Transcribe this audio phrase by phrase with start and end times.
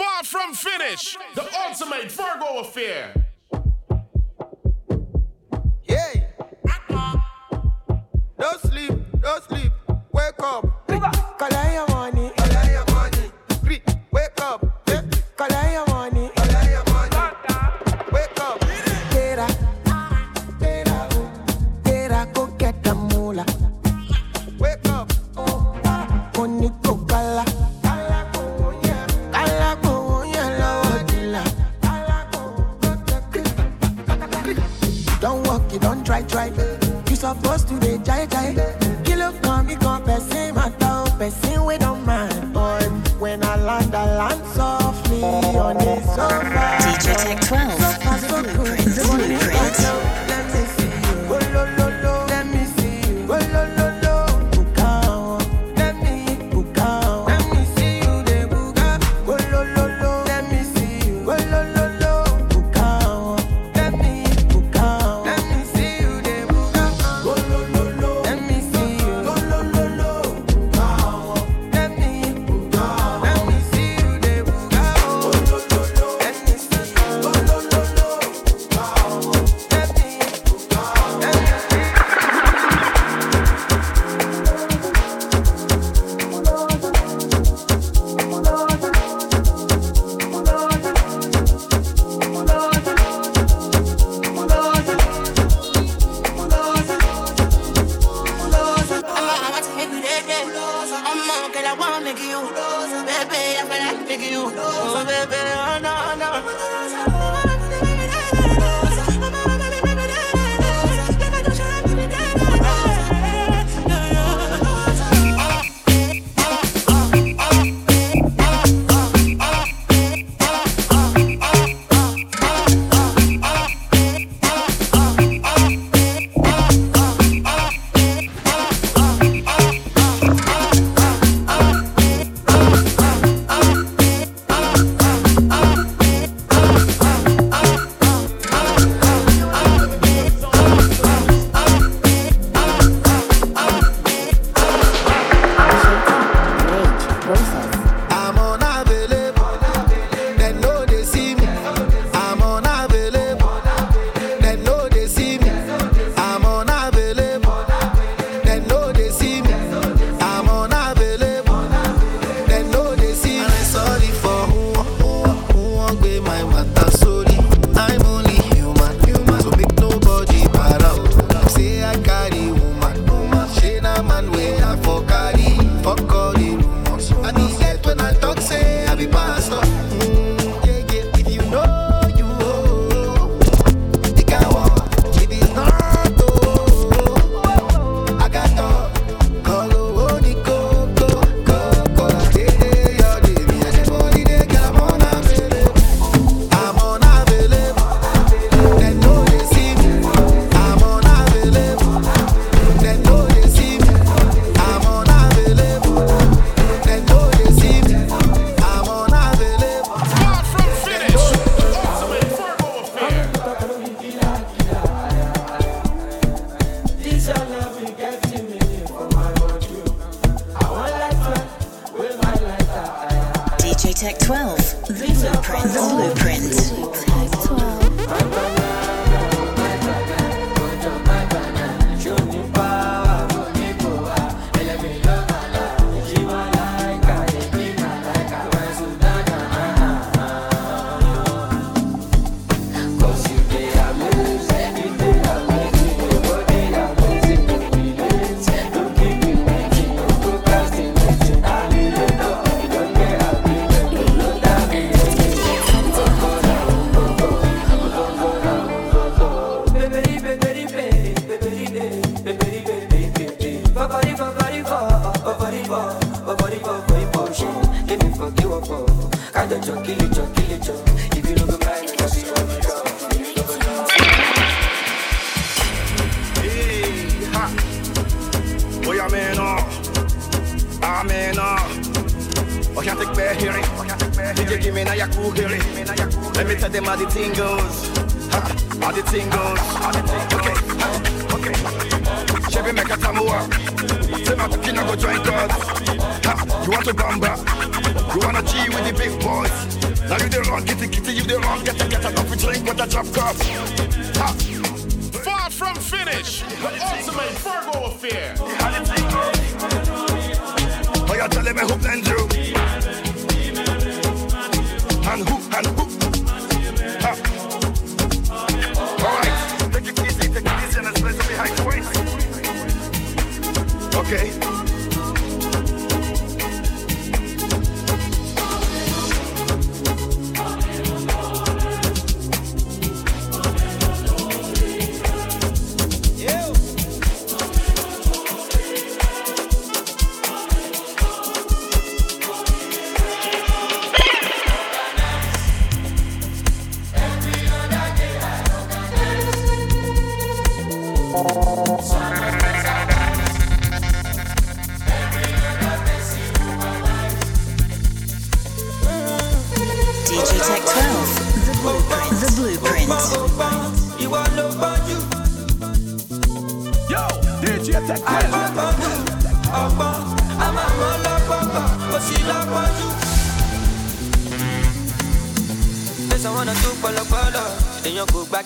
[0.00, 1.14] Far from finish.
[1.34, 3.12] The ultimate Virgo affair.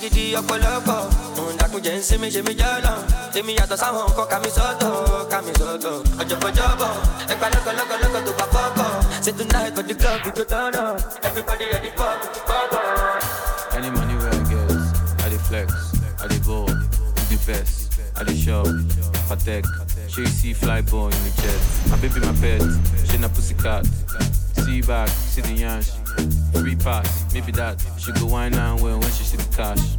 [0.04, 0.98] gidi ọ̀pọ̀lọpọ̀
[1.40, 1.54] òun
[1.96, 2.92] ń sinmi ṣe mí jọ́nà
[3.38, 4.90] èmi yàtọ̀ sáwọn nǹkan kàmi sọ́tọ̀
[5.32, 6.92] kàmi sọ́tọ̀ ọ̀jọ̀bọ̀jọ̀bọ̀
[7.32, 8.88] ẹ̀pà lọ́kọ̀lọ́kọ̀lọ́kọ̀ tó bá fọ́kọ̀
[9.24, 10.82] ṣe tún náà ẹ̀kọ́ dí kọ́ọ̀bù tó tọ́nà
[11.28, 12.84] everybody ready for me fọ́kọ̀.
[13.76, 14.70] any money wey i get
[15.24, 15.68] i dey flex
[16.22, 16.66] i dey ball
[17.16, 17.74] with the best
[18.20, 18.68] i dey shop
[19.28, 19.64] patek
[20.12, 22.62] shey you see fly ball in the chest my baby my pet
[23.08, 23.84] shey na pussy cat
[24.64, 26.03] see back see the yansh.
[26.52, 27.84] Three pass, maybe that.
[27.98, 29.96] She go wine now well when she see the cash.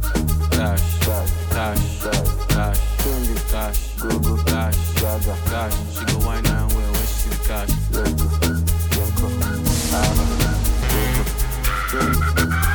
[0.50, 2.00] Cash, cash, cash,
[2.48, 2.80] cash,
[3.50, 5.74] cash, go go cash, cash.
[5.98, 7.70] She go wine now well when she see the cash.
[7.92, 8.26] Let go,
[8.96, 9.28] let go,
[9.92, 10.08] ah,
[11.92, 12.65] go go.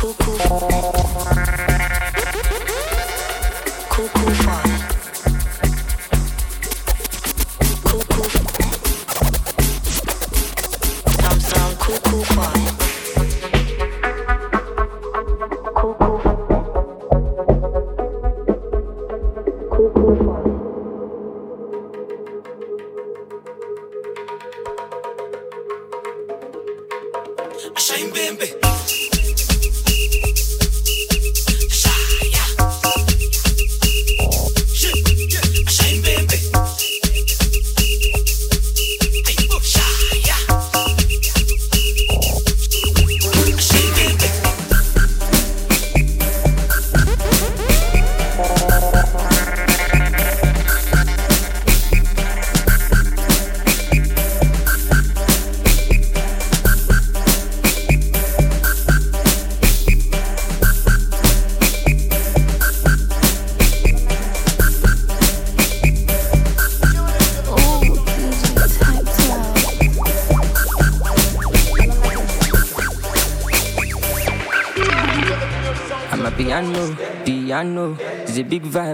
[0.00, 0.38] Cuckoo.
[3.88, 5.07] Cuckoo Fun.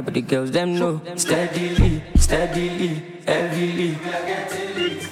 [0.04, 1.00] But the girls them know.
[1.16, 3.98] Steadily, steadily, heavily.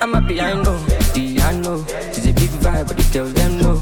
[0.01, 0.79] I'm a piano,
[1.15, 1.85] piano.
[1.89, 3.77] It's a big vibe, but the girls them know.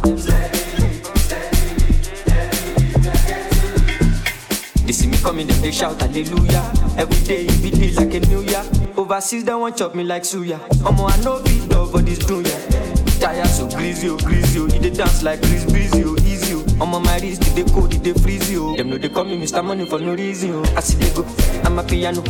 [4.87, 6.73] They see me coming, then they shout hallelujah.
[6.97, 8.65] Every day it be day like a new year.
[8.97, 10.59] Overseas they want chop me like suya.
[10.83, 12.57] Omo I know beat dog for this dunya.
[13.21, 14.67] Tired so greasy, oh greasy, oh.
[14.67, 16.10] You dey dance like Chris Breezy, oh
[16.81, 16.85] oh.
[16.85, 18.77] Omo my wrist, they cold, they freeze, oh.
[18.77, 19.65] Them know they call me Mr.
[19.65, 20.75] Money for no reason, oh.
[20.77, 21.25] I see they go,
[21.65, 22.23] I'm a piano.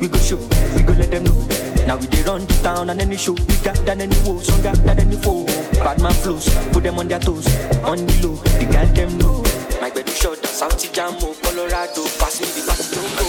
[0.00, 0.36] We go show,
[0.76, 1.46] we go let them know.
[1.86, 4.98] Now we dey run the town and any show bigger than any woe, stronger than
[5.00, 5.44] any foe.
[5.84, 7.46] Bad man flows, put them on their toes,
[7.84, 8.36] on the low.
[8.36, 9.42] The girl them know.
[9.80, 13.24] My bed is short, South Jamo, oh, Colorado, pass me the back don't go.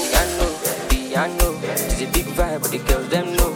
[0.89, 3.54] Piano, piano, it's a big vibe, but the girls them know.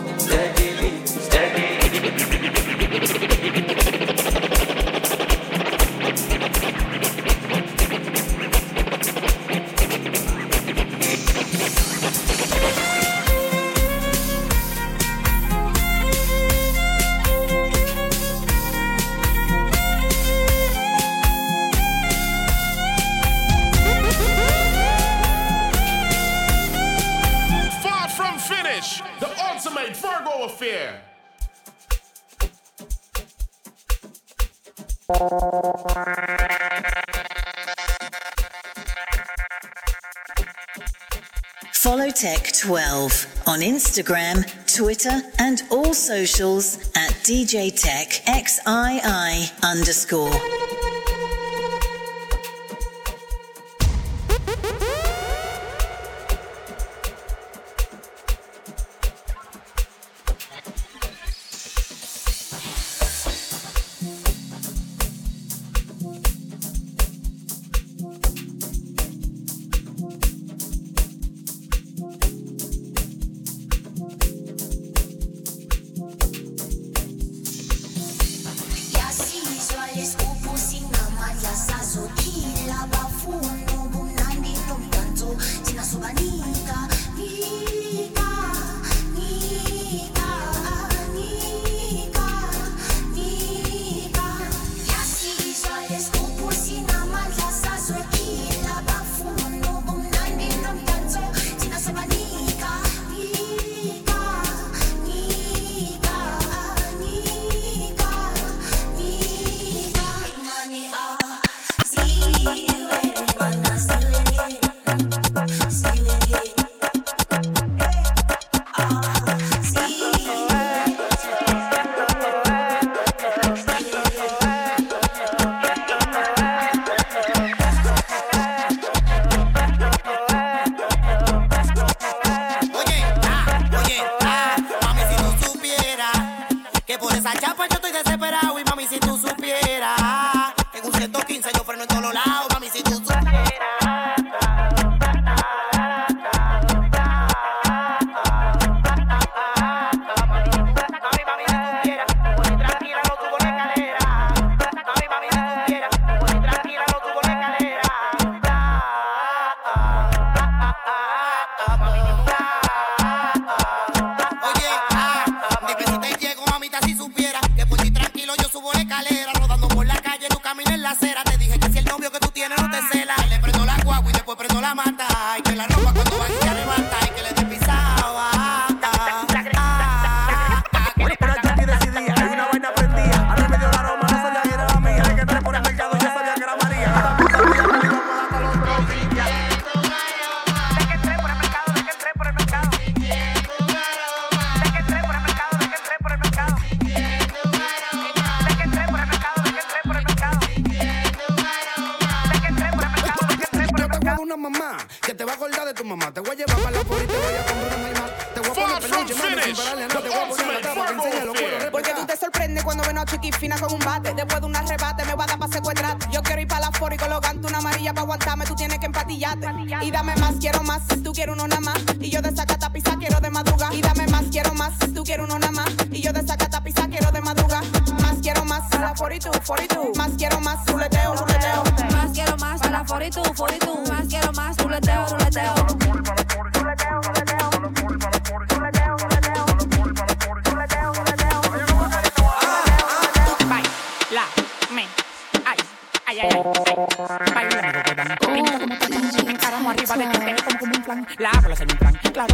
[42.20, 44.44] Tech 12 on Instagram,
[44.76, 50.59] Twitter, and all socials at DJ Tech XII underscore.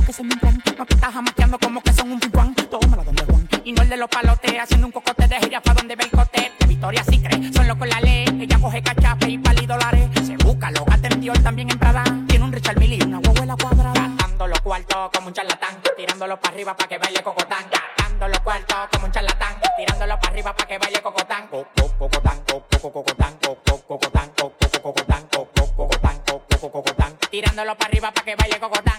[0.05, 0.62] Que soy un plan.
[0.77, 2.53] No te estás jamaqueando como que son un picuán.
[2.55, 3.47] Tómala donde Juan.
[3.63, 6.67] Y no el de los palotes, haciendo un cocote de gira pa' donde ve el
[6.67, 8.25] Victoria sí cree, son locos la ley.
[8.41, 10.09] Ella coge cachape y pali dólares.
[10.25, 12.03] Se busca, lo gasta en también en Prada.
[12.27, 13.93] Tiene un Richard Mille y una huevuela cuadrada.
[13.93, 15.75] Gastando los cuartos como un charlatán.
[15.97, 17.65] Tirándolo para arriba pa' que baile cocotán.
[17.71, 19.55] Gastando los cuartos como un charlatán.
[19.77, 21.47] Tirándolo para arriba pa' que baile cocotán.
[21.47, 26.17] Co- co- Cocotán, co- co- cocotán, co- co- cocotán, co- co- cocotán, co- co- cocotán,
[26.27, 27.13] co- co- cocotán.
[27.31, 28.95] Tirándolo para arriba pa' que baile cocotán.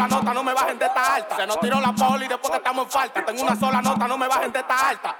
[0.00, 1.36] Sola nota, no me bajen de esta alta.
[1.36, 3.24] Se nos tiró la poli después que estamos en falta.
[3.24, 5.16] Tengo una sola nota, no me bajen de esta alta.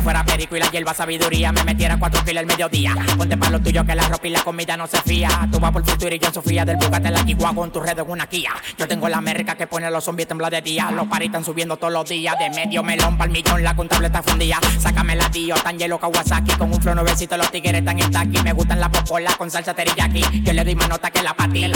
[0.00, 2.94] El fuera perico y la hierba sabiduría, me metiera cuatro kilos al mediodía.
[3.18, 5.28] Ponte pa' lo tuyo que la ropa y la comida no se fía.
[5.52, 7.98] Tú vas por futuro y yo en Sofía del Bugatti la Kigua con tu red
[7.98, 8.50] en una Kia.
[8.78, 10.90] Yo tengo la América que pone a los zombies temblar de día.
[10.90, 12.34] Los paris están subiendo todos los días.
[12.38, 14.58] De medio melón pa'l millón, la contable está fundida.
[14.78, 16.52] Sácame la tío, tan hielo Kawasaki.
[16.52, 18.42] Con un flow nuevecito, los tigres están en taqui.
[18.42, 20.42] Me gustan las popolas con salsa teriyaki.
[20.42, 21.66] Yo le doy más nota que la pati.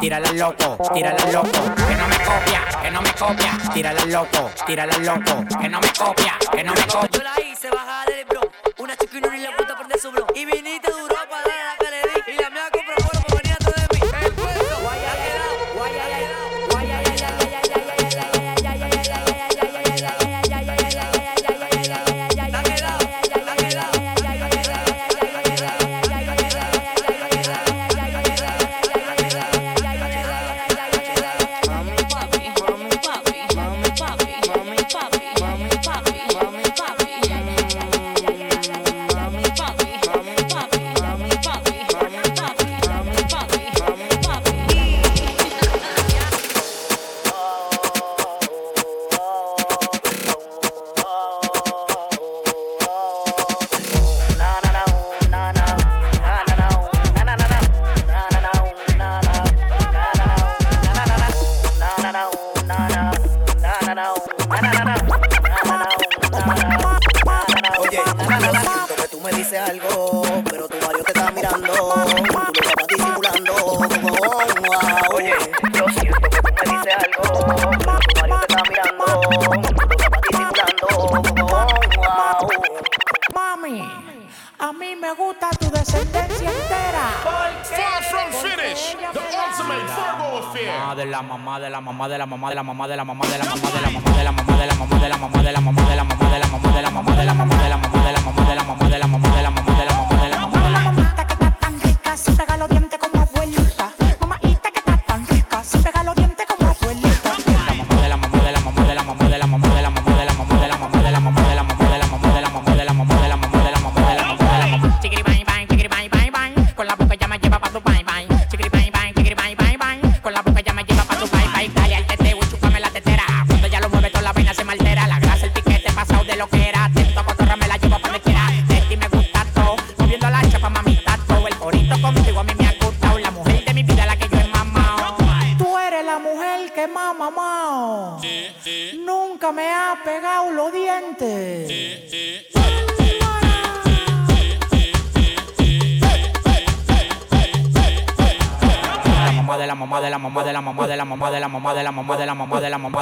[0.00, 1.74] Tírala al loco, tírala al loco.
[1.74, 3.58] Que no me copia, que no me copia.
[3.74, 5.44] Tírala al loco, tírala al loco.
[5.60, 7.47] Que no me copia, que no me copia.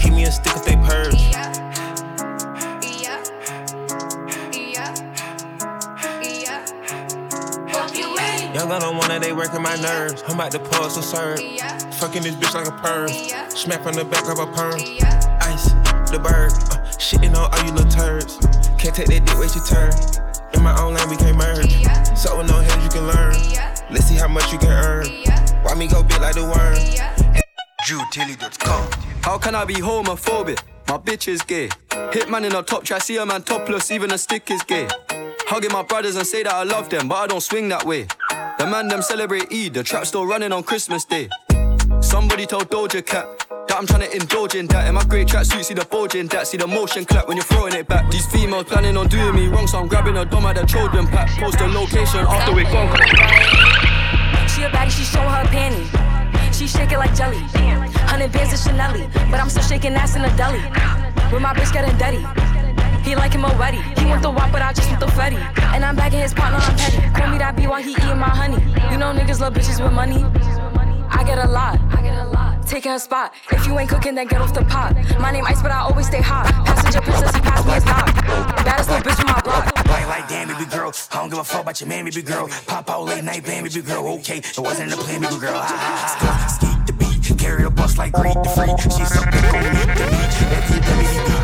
[0.00, 1.14] Keep me a stick if they purge.
[8.54, 10.22] Young one that they working my nerves.
[10.26, 11.38] I'm about to pause and serve.
[11.94, 13.08] Fucking this bitch like a perm.
[13.50, 14.80] Smack from the back of a perm.
[15.42, 15.70] Ice,
[16.10, 16.52] the bird.
[16.52, 18.36] Uh, shitting on all you little turds.
[18.78, 19.92] Can't take that dick, wait your turn.
[20.54, 21.72] In my own lane, we can't merge.
[22.16, 23.34] So with no hands, you can learn.
[23.90, 25.06] Let's see how much you can earn.
[25.62, 26.74] Why me go big like the worm?
[27.86, 29.07] JewTilly.com.
[29.28, 30.58] How can I be homophobic?
[30.88, 31.68] My bitch is gay.
[31.90, 34.88] Hitman in a top try, see a man topless, even a stick is gay.
[35.40, 38.06] Hugging my brothers and say that I love them, but I don't swing that way.
[38.58, 41.28] The man them celebrate Eid, the trap still running on Christmas Day.
[42.00, 43.26] Somebody told Doja Cat
[43.68, 44.88] that I'm trying to indulge in that.
[44.88, 46.46] In my great tracksuit, see the bulge in that.
[46.46, 48.10] See the motion clap when you're throwing it back.
[48.10, 51.06] These females planning on doing me wrong, so I'm grabbing a dome at the children
[51.06, 51.28] pack.
[51.38, 52.96] Post the location after we gone.
[54.48, 56.07] She a baddie, she showing her panty.
[56.58, 57.38] She shake it like jelly.
[58.10, 58.92] Hundred bands of Chanel,
[59.30, 60.58] but I'm still shaking ass in a deli.
[61.32, 62.18] With my bitch getting dirty.
[63.08, 63.78] He like him already.
[63.96, 65.38] He want the wop, but I just want the fetty.
[65.72, 66.98] And I'm back in his partner, I'm petty.
[67.14, 68.58] Call me that B while he eating my honey.
[68.90, 70.24] You know niggas love bitches with money.
[71.10, 71.78] I get a lot.
[71.78, 72.66] A.
[72.66, 73.34] Taking her spot.
[73.52, 74.96] If you ain't cooking, then get off the pot.
[75.20, 76.52] My name Ice, but I always stay hot.
[76.66, 78.06] Passenger princess, he passed me his knock.
[78.64, 79.57] Baddest little bitch from my block.
[80.18, 80.92] Like, damn, baby girl.
[81.12, 82.48] I don't give a fuck about your man, baby girl.
[82.66, 84.08] Pop out late night, band, baby girl.
[84.18, 85.54] Okay, it wasn't the plan, baby girl.
[85.54, 86.84] Ha, ha, ha.
[86.88, 88.74] The beat, carry the bus like greet the free.
[88.82, 90.38] She's something gon' meet the beach.
[90.50, 91.37] If you let me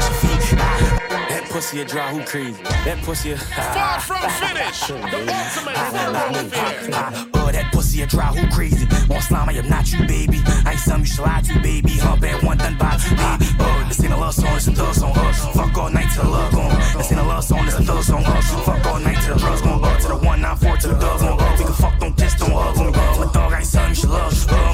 [1.55, 2.61] pussy a dry, who crazy?
[2.85, 3.37] That pussy a.
[3.39, 4.91] Far from finish.
[4.91, 7.29] The ultimate Virgo affair.
[7.35, 8.89] Oh, that pussy a dry, who crazy?
[9.09, 10.43] Want slime, I am not you, baby.
[10.67, 11.93] I ain't something you should lie to, baby.
[12.03, 13.47] Hump at one done by baby.
[13.61, 15.13] Oh, this ain't a love song, it's a thug song.
[15.15, 16.75] Uh, fuck all night to the love gone.
[16.99, 18.25] This ain't a love song, it's a thug song.
[18.27, 19.85] Uh, fuck all night to the drugs gone.
[19.85, 21.41] Uh, to the 194 to the dogs on.
[21.41, 22.95] Uh, we can fuck, don't kiss, don't hug on.
[22.95, 24.35] Uh, my dog ain't something you should love.
[24.51, 24.74] Uh,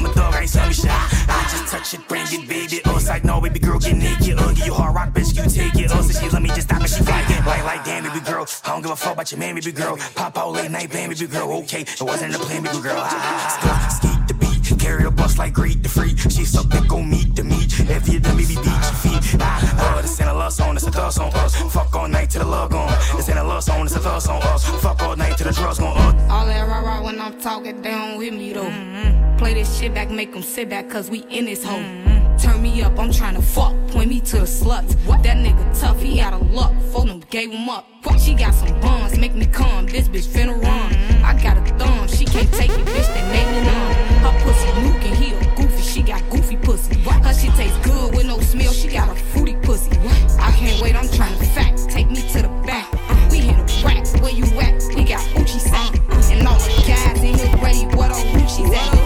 [8.65, 9.97] I don't give a fuck about your man, baby girl.
[10.15, 11.53] Pop out late night, baby girl.
[11.63, 12.97] Okay, it wasn't in the plan, baby girl.
[12.97, 14.10] Ah, ah.
[14.81, 16.17] Skeet the beat, carry the bus like greet the free.
[16.17, 17.81] She something gon' meet the meat.
[17.81, 19.37] If you done, baby, beat your feet.
[19.41, 21.31] Ah, uh, this ain't a love song, it's a thug song.
[21.35, 22.91] Uh, fuck all night till the love gone.
[23.17, 24.41] This ain't a love song, it's a thug song.
[24.43, 25.97] Uh, fuck all night till the drugs gone.
[25.97, 26.29] Uh.
[26.31, 29.37] All that rah rah when I'm talking down with me though.
[29.39, 31.83] Play this shit back, make them sit back, cause we in this hole.
[32.39, 33.75] Turn me up, I'm tryna fuck.
[33.89, 34.95] Point me to the sluts.
[35.07, 35.23] What?
[35.23, 36.73] That nigga tough, he out of luck.
[36.93, 37.87] Phone them gave him up.
[38.03, 38.21] What?
[38.21, 39.87] She got some buns, make me come.
[39.87, 40.95] This bitch finna run.
[41.25, 43.15] I got a thumb, she can't take it, bitch.
[43.15, 44.10] They made me numb.
[44.21, 45.83] Her pussy nuking, he a goofy.
[45.83, 46.95] She got goofy pussy.
[47.01, 48.73] Her shit tastes good with no smell.
[48.73, 49.91] She got a fruity pussy.
[50.39, 51.89] I can't wait, I'm trying to fact.
[51.89, 52.91] Take me to the back.
[53.31, 54.07] We hit a rack.
[54.23, 54.83] Where you at?
[54.95, 55.95] We got Uchi song.
[56.31, 57.85] And all the guys in here ready.
[57.97, 59.00] What on Uchi's at?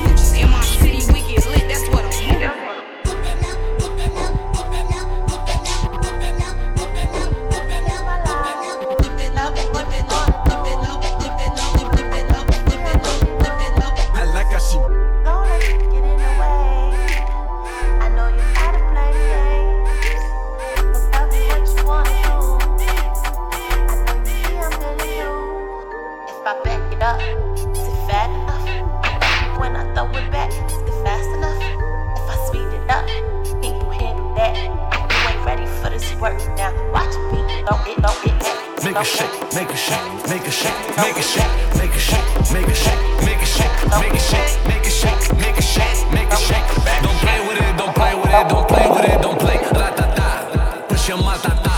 [38.95, 41.51] Make a shake, make a shake, make a shake, make a shake,
[41.83, 42.23] make a shake,
[42.55, 46.13] make a shake, make a shake, make a shake, make a shake, make a shake,
[46.13, 46.69] make a shake.
[47.03, 49.57] Don't play with it, don't play with it, don't play with it, don't play.
[49.57, 51.75] Ratata, push your matata.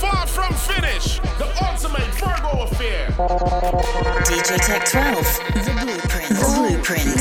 [0.00, 1.20] Far from finish.
[1.38, 3.06] The ultimate Virgo affair.
[4.26, 6.28] DJ Tech 12, The Blueprint.
[6.28, 7.16] The Blueprint.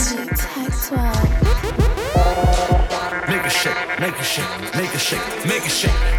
[3.29, 6.18] Make a shake, make a shake, make a shake, make a shake, make a shake,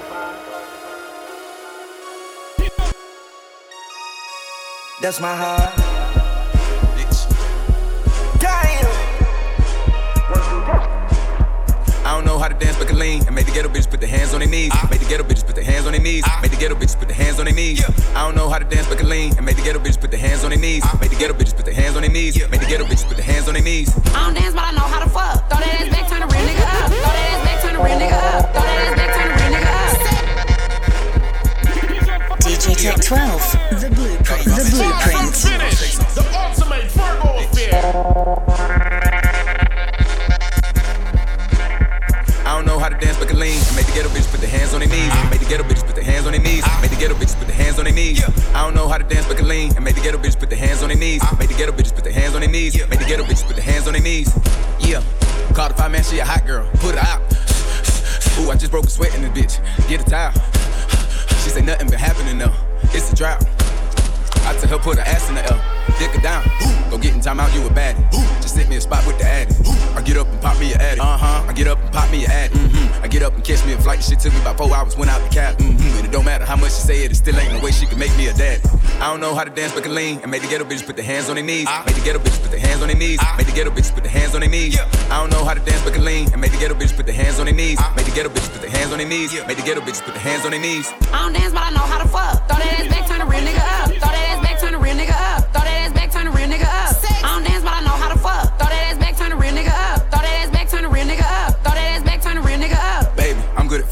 [5.01, 5.73] That's my high.
[6.95, 7.25] Bitch.
[12.05, 13.99] I don't know how to dance but can lean and make the ghetto bitches put
[13.99, 14.71] their hands on their knees.
[14.91, 16.23] Make the ghetto bitches put their hands on their knees.
[16.43, 17.83] Make the ghetto bitches put their hands on their knees.
[18.13, 20.11] I don't know how to dance but can lean and make the ghetto bitches put
[20.11, 20.83] their hands on their knees.
[20.99, 22.37] Make the ghetto bitches put their hands on their knees.
[22.51, 23.89] Make the ghetto bitches put their hands on their knees.
[24.13, 25.49] I don't dance, but I know how to fuck.
[25.49, 26.91] Throw that ass back, turn a real nigga up.
[26.91, 28.53] Throw that ass back, turn a real nigga up.
[28.53, 29.30] Throw that ass back, turn
[32.85, 32.97] a real nigga up.
[32.97, 34.45] DJ Tech 12, the blueprint.
[34.45, 35.35] The blueprint.
[35.35, 37.81] Finish the ultimate Virgo affair.
[42.45, 44.41] I don't know how to dance but can lean and make the ghetto bitches put
[44.41, 45.13] their hands on their knees.
[45.29, 46.63] Make the ghetto bitches put their hands on their knees.
[46.81, 48.23] Make the ghetto bitches put their hands on their knees.
[48.53, 50.49] I don't know how to dance but can lean and make the ghetto bitches put
[50.49, 51.21] their hands on their knees.
[51.39, 52.75] Make the ghetto bitches put their hands on their knees.
[52.89, 54.33] Make the ghetto bitches put their hands on their knees.
[54.79, 55.03] Yeah.
[55.53, 56.69] Call the five man, she a hot girl.
[56.75, 57.21] Put her out.
[58.39, 59.87] Ooh, I just broke a sweat in this bitch.
[59.87, 60.33] Get a towel.
[61.43, 62.70] She say nothing been happening though.
[62.93, 63.41] It's a drought.
[64.43, 65.57] I tell her put her ass in the L,
[65.99, 66.43] dick her down.
[66.89, 68.03] Go get in time out, you a baddie.
[68.41, 69.53] Just sit me a spot with the addy.
[69.95, 70.99] I get up and pop me a addy.
[70.99, 71.45] Uh huh.
[71.47, 72.53] I get up and pop me a addy.
[72.53, 73.03] Mm-hmm.
[73.03, 73.99] I get up and catch me a flight.
[73.99, 75.57] The shit took me about four hours, went out the cab.
[75.57, 75.97] Mm-hmm.
[75.97, 77.85] And it don't matter how much she say it, it still ain't no way she
[77.85, 78.61] can make me a daddy.
[78.99, 80.95] I don't know how to dance but can lean and make the ghetto bitches put
[80.95, 81.67] their hands on their knees.
[81.85, 83.19] Make the ghetto bitches put their hands on their knees.
[83.37, 84.77] Make the ghetto bitches put their hands on their knees.
[85.09, 87.05] I don't know how to dance but can lean and make the ghetto bitches put
[87.05, 87.79] their hands on their knees.
[87.95, 89.33] Make the ghetto bitches put their hands on their knees.
[89.47, 90.91] Make the ghetto bitches put their hands on their knees.
[91.11, 92.47] I don't dance, but I know how to fuck.
[92.47, 93.89] Throw that ass back, turn a real nigga up.
[93.89, 94.20] Throw that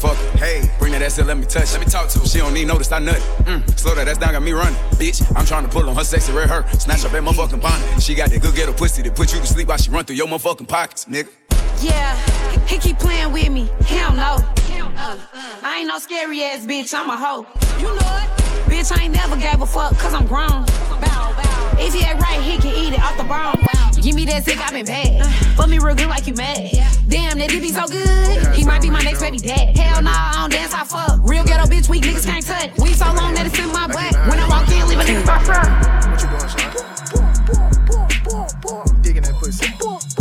[0.00, 0.38] At fucking.
[0.38, 1.72] Hey, bring that ass in, let me touch.
[1.72, 2.26] Let me talk to her.
[2.26, 3.20] She don't need notice, I nut.
[3.40, 4.74] Mm, slow that ass down, got me running.
[4.92, 6.66] Bitch, I'm trying to pull on her sexy red hair.
[6.78, 8.02] Snatch up that motherfucking bonnet.
[8.02, 10.16] She got that good ghetto pussy to put you to sleep while she run through
[10.16, 11.28] your motherfucking pockets, nigga.
[11.80, 12.14] Yeah,
[12.66, 13.70] he keep playing with me.
[13.86, 14.36] He don't know.
[15.62, 17.46] I ain't no scary ass bitch, I'm a hoe.
[17.78, 18.28] You know it.
[18.68, 20.66] Bitch, I ain't never gave a fuck, cause I'm grown.
[21.80, 23.56] If he ain't right, he can eat it off the bone.
[24.02, 25.26] Give me that sick, I been bad.
[25.56, 26.70] Fuck me real good like you mad.
[27.08, 28.54] Damn, that dick be so good.
[28.54, 29.76] He might be my next baby dad.
[29.76, 31.18] Hell nah, I don't dance, I fuck.
[31.22, 32.70] Real ghetto bitch, weak niggas can't touch.
[32.78, 34.14] We so long that it's in my butt.
[34.28, 35.64] When I walk in, leave a nigga fucked up.
[36.10, 36.68] What you doing, son?
[39.02, 40.19] Digging that pussy.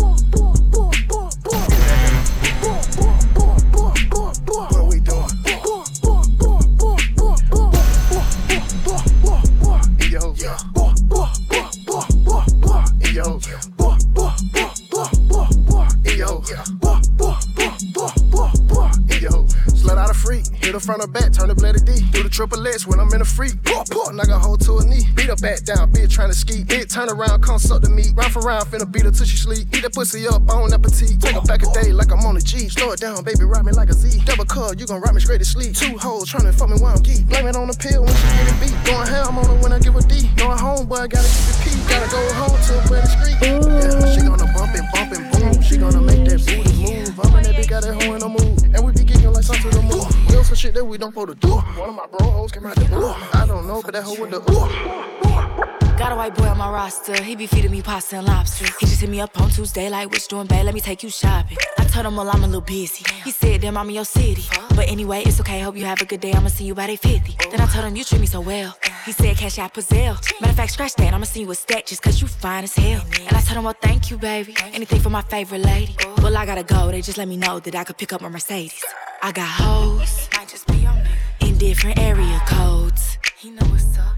[19.80, 20.46] Slut out a freak.
[20.56, 22.02] Hit her front or back, turn the bloody D.
[22.12, 23.54] Do the triple X when I'm in a freak.
[23.66, 25.06] Knock a hoe to a knee.
[25.14, 26.64] Beat her back down, bitch tryna ski.
[26.64, 28.14] Bitch turn around, come suck the meat.
[28.16, 29.68] Round for round, finna beat her till she sleep.
[29.76, 31.22] Eat that pussy up, on appetite.
[31.22, 32.68] Take her back a day like I'm on a G.
[32.70, 34.24] Slow it down, baby, ride me like a Z.
[34.26, 35.76] Double cut, you gon' ride me straight to sleep.
[35.76, 37.28] Two hoes tryna fuck me while I'm geek.
[37.28, 38.76] Blame it on the pill when she get it beat.
[38.90, 40.30] Going ham on her when I give her D.
[40.36, 41.78] Going home, boy, gotta keep it P.
[41.86, 43.38] Gotta go home to a better street.
[43.38, 45.70] Yeah, she gonna bump and bump and boom.
[45.70, 47.20] She gonna make that booty move.
[47.20, 48.76] I'm in that bitch, got that hoe in the mood.
[48.76, 50.26] And we be geeking like something to the.
[50.30, 51.54] We on some shit that we don't supposed to do.
[51.54, 53.14] One of my bro hoes came out the ooh.
[53.34, 55.98] I don't know, but that hoe with the ooh.
[55.98, 57.22] Got a white boy on my roster.
[57.22, 58.66] He be feeding me pasta and lobster.
[58.80, 60.64] He just hit me up on Tuesday, like, what's doing, babe?
[60.64, 61.58] Let me take you shopping.
[61.78, 63.04] I told him, well, I'm a little busy.
[63.26, 64.46] He said, damn, I'm in your city.
[64.78, 65.60] But anyway, it's okay.
[65.60, 66.32] Hope you have a good day.
[66.32, 67.50] I'ma see you by day 50.
[67.52, 68.78] Then I told him, you treat me so well.
[69.06, 70.16] He said, cash out Pazelle.
[70.42, 71.14] Matter of fact, scratch that.
[71.14, 73.02] I'ma see you stack just cause you fine as hell.
[73.28, 74.56] And I told him, well, thank you, baby.
[74.74, 75.96] Anything for my favorite lady.
[76.18, 76.92] Well, I gotta go.
[76.92, 78.84] They just let me know that I could pick up my Mercedes.
[79.22, 80.30] I got hoes.
[80.36, 81.02] Might just be on
[81.42, 83.18] In different area codes.
[83.38, 84.16] He know what's up.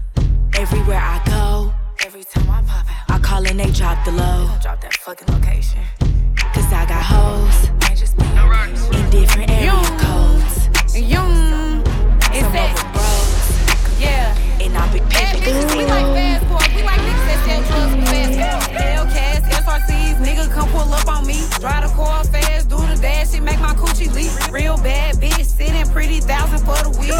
[0.54, 1.72] Everywhere I go.
[2.04, 4.50] Every time I pop out, I call and they drop the low.
[4.60, 5.80] Drop that fucking location.
[6.52, 7.70] Cause I got hoes.
[7.82, 8.24] Might just be
[8.98, 10.68] in different area codes.
[10.96, 11.82] Yum.
[12.34, 12.74] It's that.
[13.98, 14.51] Yeah.
[14.72, 16.74] And I Bad bitches, we like fast boys.
[16.74, 18.72] We like niggas that sell drugs fast food.
[18.72, 21.44] Hellcats, SRTs, nigga come pull up on me.
[21.60, 24.30] Drive the car fast, do bad, she make my coochie leak.
[24.52, 27.10] Real bad bitch, sitting pretty thousand for the week.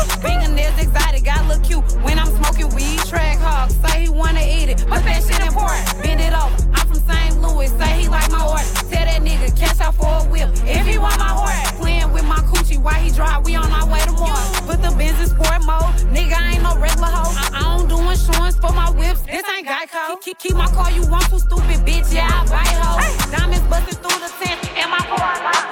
[0.57, 2.99] this exotic, I look cute when I'm smoking weed.
[3.11, 5.85] Trackhawk, say he wanna eat it, but that shit important.
[6.03, 7.43] Bend it over, I'm from St.
[7.43, 8.65] Louis, say he like my order.
[8.89, 11.73] Tell that nigga, catch out for a whip if he want my horse.
[11.83, 14.43] Playing with my coochie while he drive, we on our way to more.
[14.71, 17.35] Put the Benz in sport mode, nigga, I ain't no regular hoe.
[17.35, 20.21] I, I don't do insurance for my whips, this ain't Geico.
[20.23, 23.03] Keep, keep my car, you want too stupid, bitch, yeah, I bite hoe.
[23.35, 25.72] Diamonds busting through the tent, and my car,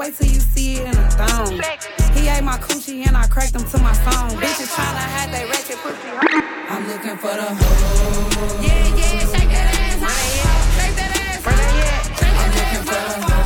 [0.00, 1.60] This ain't no way till you see it in a thong.
[2.14, 4.30] He ate my coochie and I cracked him to my song.
[4.30, 6.08] Bitches tryna hide they ratchet pussy.
[6.68, 8.62] I'm looking for the hoe.
[8.62, 10.00] Yeah, yeah, shake that ass.
[10.76, 11.46] Shake that ass.
[12.22, 13.39] I'm looking for the hoe.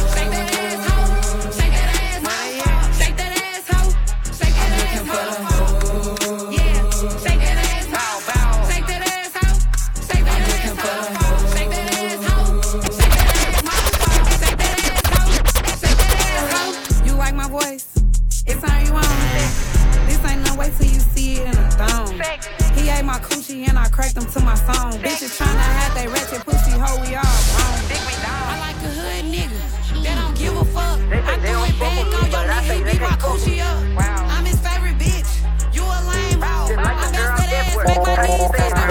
[22.84, 24.92] He ate my coochie and I cracked them to my song.
[25.00, 27.80] Bitches tryna hide they ratchet pussy hoe, we all wrong.
[27.88, 29.56] I like a hood nigga
[30.04, 31.00] that don't give a fuck.
[31.08, 33.80] I do it back on your nigga, beat my coochie up.
[34.28, 35.32] I'm his favorite bitch.
[35.72, 36.76] You a lame hoe.
[36.76, 38.84] I bust that ass, make my knees touch my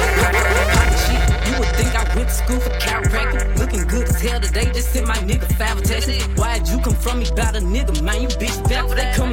[1.06, 3.58] Shit, You would think I went to school for chiropractic.
[3.60, 6.26] Looking good as hell today, just sent my nigga five attachments.
[6.34, 8.24] Why'd you come from me about a nigga, man?
[8.24, 8.90] You bitch fat.
[8.90, 9.33] They come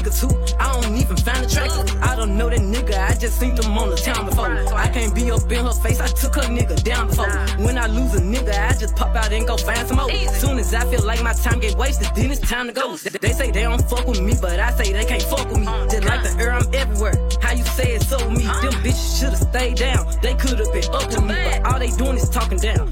[0.00, 2.02] niggas who I don't even find attractive.
[2.02, 4.46] I don't know that nigga, I just seen them on the town before.
[4.74, 7.30] I can't be up in her face, I took her nigga down before.
[7.64, 10.10] When I lose a nigga, I just pop out and go find some more.
[10.10, 12.96] Soon as I feel like my time get wasted, then it's time to go.
[12.96, 15.66] They say they don't fuck with me, but I say they can't fuck with me.
[15.90, 17.14] Just like the air, I'm everywhere.
[17.42, 18.44] How you say it's so with me?
[18.44, 20.06] Them bitches should've stayed down.
[20.22, 22.89] They could've been up with me, but all they doing is talking down.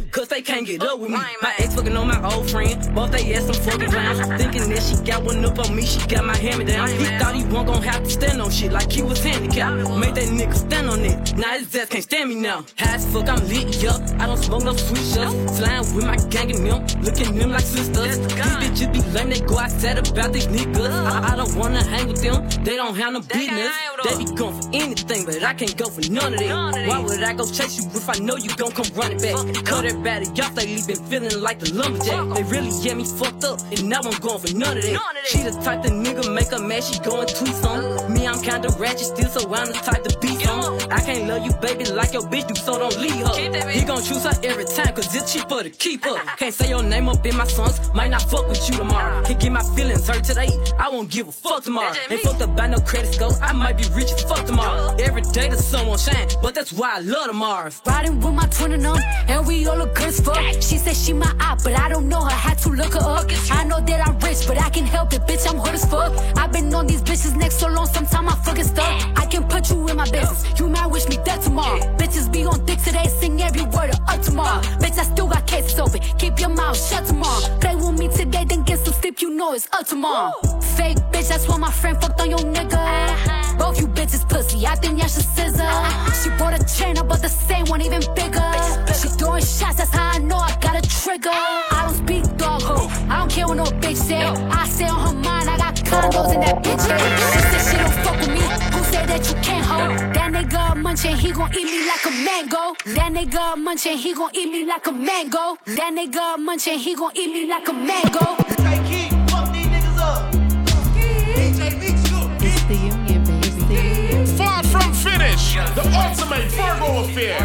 [0.48, 1.18] Can't get up with me.
[1.42, 2.74] My ex fucking on my old friend.
[2.94, 4.18] Both they ass some fucking clowns.
[4.40, 6.88] Thinking that she got one up on me, she got my hand me down.
[6.88, 9.76] He thought he wasn't gonna have to stand on shit like he was handicapped.
[9.98, 11.36] Made that nigga stand on it.
[11.36, 12.64] Now his ass can't stand me now.
[12.78, 14.00] High as fuck, I'm lit, yup.
[14.18, 15.58] I don't smoke no sweet shots.
[15.58, 17.02] Slime with my gang and them.
[17.02, 18.16] Looking them like sisters.
[18.16, 20.88] These bitches be lame, they go outside about these niggas.
[20.88, 22.48] I, I don't wanna hang with them.
[22.64, 23.76] They don't have no business.
[24.02, 26.48] They be going for anything, but I can't go for none of it.
[26.88, 29.36] Why would I go chase you if I know you gon' come running back?
[29.66, 32.34] Cut everybody off, lately been feeling like the lumberjack.
[32.34, 35.26] They really get me fucked up, and now I'm going for none of that.
[35.26, 38.12] She the type the nigga make her mad, she going tweet on.
[38.12, 40.92] Me, I'm kinda ratchet still, so I'm the type to be on.
[40.92, 43.70] I can't love you, baby, like your bitch do, so don't leave her.
[43.70, 46.16] He gon' choose her every time, cause it's cheaper to keep her.
[46.36, 49.22] Can't say your name up in my songs, might not fuck with you tomorrow.
[49.24, 51.94] Can't get my feelings hurt today, I won't give a fuck tomorrow.
[52.10, 54.94] Ain't fucked up by no credit score, I might be rich as fuck tomorrow.
[54.98, 57.70] Every day the sun won't shine, but that's why I love the tomorrow.
[57.86, 58.98] Riding with my twin and them,
[59.28, 60.38] and we all look good as fuck.
[60.62, 62.30] She said she my eye, but I don't know her.
[62.30, 63.26] Had to look her up.
[63.50, 65.48] I know that I'm rich, but I can help it, bitch.
[65.48, 66.12] I'm hood as fuck.
[66.36, 69.18] I've been on these bitches next so long, sometimes I fucking stuck.
[69.18, 70.44] I can put you in my business.
[70.58, 71.80] You might wish me dead tomorrow.
[71.96, 74.60] Bitches be on dick today, sing every word of up tomorrow.
[74.82, 76.00] Bitch, I still got cases open.
[76.18, 77.58] Keep your mouth shut tomorrow.
[77.60, 79.20] Play with me today, then get some sleep.
[79.20, 80.32] You know it's up tomorrow.
[80.76, 82.74] Fake bitch, that's why my friend fucked on your nigga.
[82.74, 83.47] Uh-huh.
[83.58, 85.68] Both you bitches pussy, I think y'all should scissor.
[86.22, 88.52] She bought a chain, I bought the same one, even bigger.
[88.94, 91.30] She throwing shots, that's how I know I got a trigger.
[91.30, 94.22] I don't speak dog ho, I don't care what no bitch say.
[94.22, 96.82] I stay on her mind, I got condos in that bitch.
[97.32, 98.44] She said she don't fuck with me,
[98.74, 100.14] who say that you can't hold?
[100.14, 102.74] That nigga munching, he gon' eat me like a mango.
[102.94, 105.58] That nigga munching, he gon' eat me like a mango.
[105.66, 108.97] That nigga munching, he gon' eat me like a mango.
[115.74, 117.38] The ultimate Virgo affair.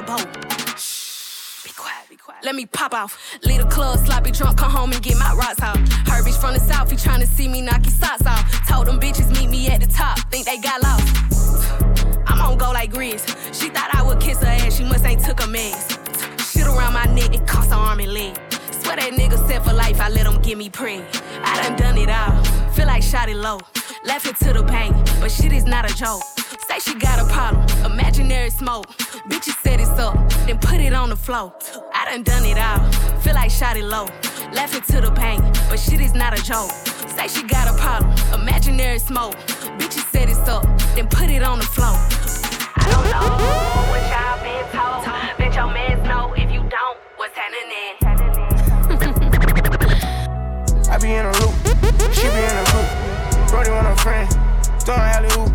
[0.00, 0.26] Boat.
[2.42, 3.18] Let me pop off.
[3.44, 5.76] Leave the club, sloppy drunk, come home and get my rocks off.
[6.08, 8.66] Herbie's from the south, he tryna see me knock his socks off.
[8.66, 11.06] Told them bitches meet me at the top, think they got lost.
[12.26, 13.22] I'm on go like Grizz.
[13.52, 15.98] She thought I would kiss her ass, she must ain't took a mess.
[16.50, 18.36] Shit around my neck, it cost her arm and leg.
[18.70, 21.04] Swear that nigga set for life, I let him get me preg.
[21.44, 23.60] I done done it all, feel like shot it low.
[24.04, 26.22] Laughing to the pain, but shit is not a joke.
[26.68, 28.86] Say she got a problem, imaginary smoke.
[29.28, 30.16] Bitches set it up,
[30.46, 31.54] then put it on the floor.
[31.94, 32.80] I done done it all,
[33.20, 34.06] feel like shot it low.
[34.52, 36.70] Laughing to the pain, but shit is not a joke.
[37.06, 39.34] Say she got a problem, imaginary smoke.
[39.78, 40.64] Bitches set it up,
[40.96, 41.94] then put it on the floor.
[42.74, 43.30] I don't know
[43.94, 45.06] what y'all been told.
[45.38, 47.94] Bet your mans know if you don't, what's happening?
[50.90, 51.54] I be in a loop,
[52.12, 52.88] she be in a group.
[53.50, 54.28] Brody want a friend,
[54.82, 55.52] throwing alley hoop.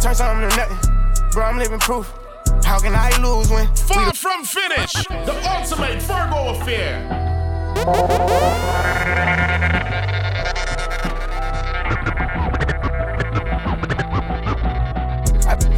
[0.00, 2.21] Turn something to nothing, bro, I'm living proof.
[2.64, 7.06] How can I lose when Far from finish, the ultimate Virgo affair.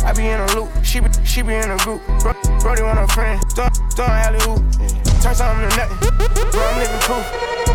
[0.07, 2.03] I, be in a loop, she be, she be in a group.
[2.20, 4.62] Bro, Brody want a friend, throwing throwing alley hoop.
[5.22, 5.99] Turn something to nothing,
[6.51, 7.24] bro, I'm living proof.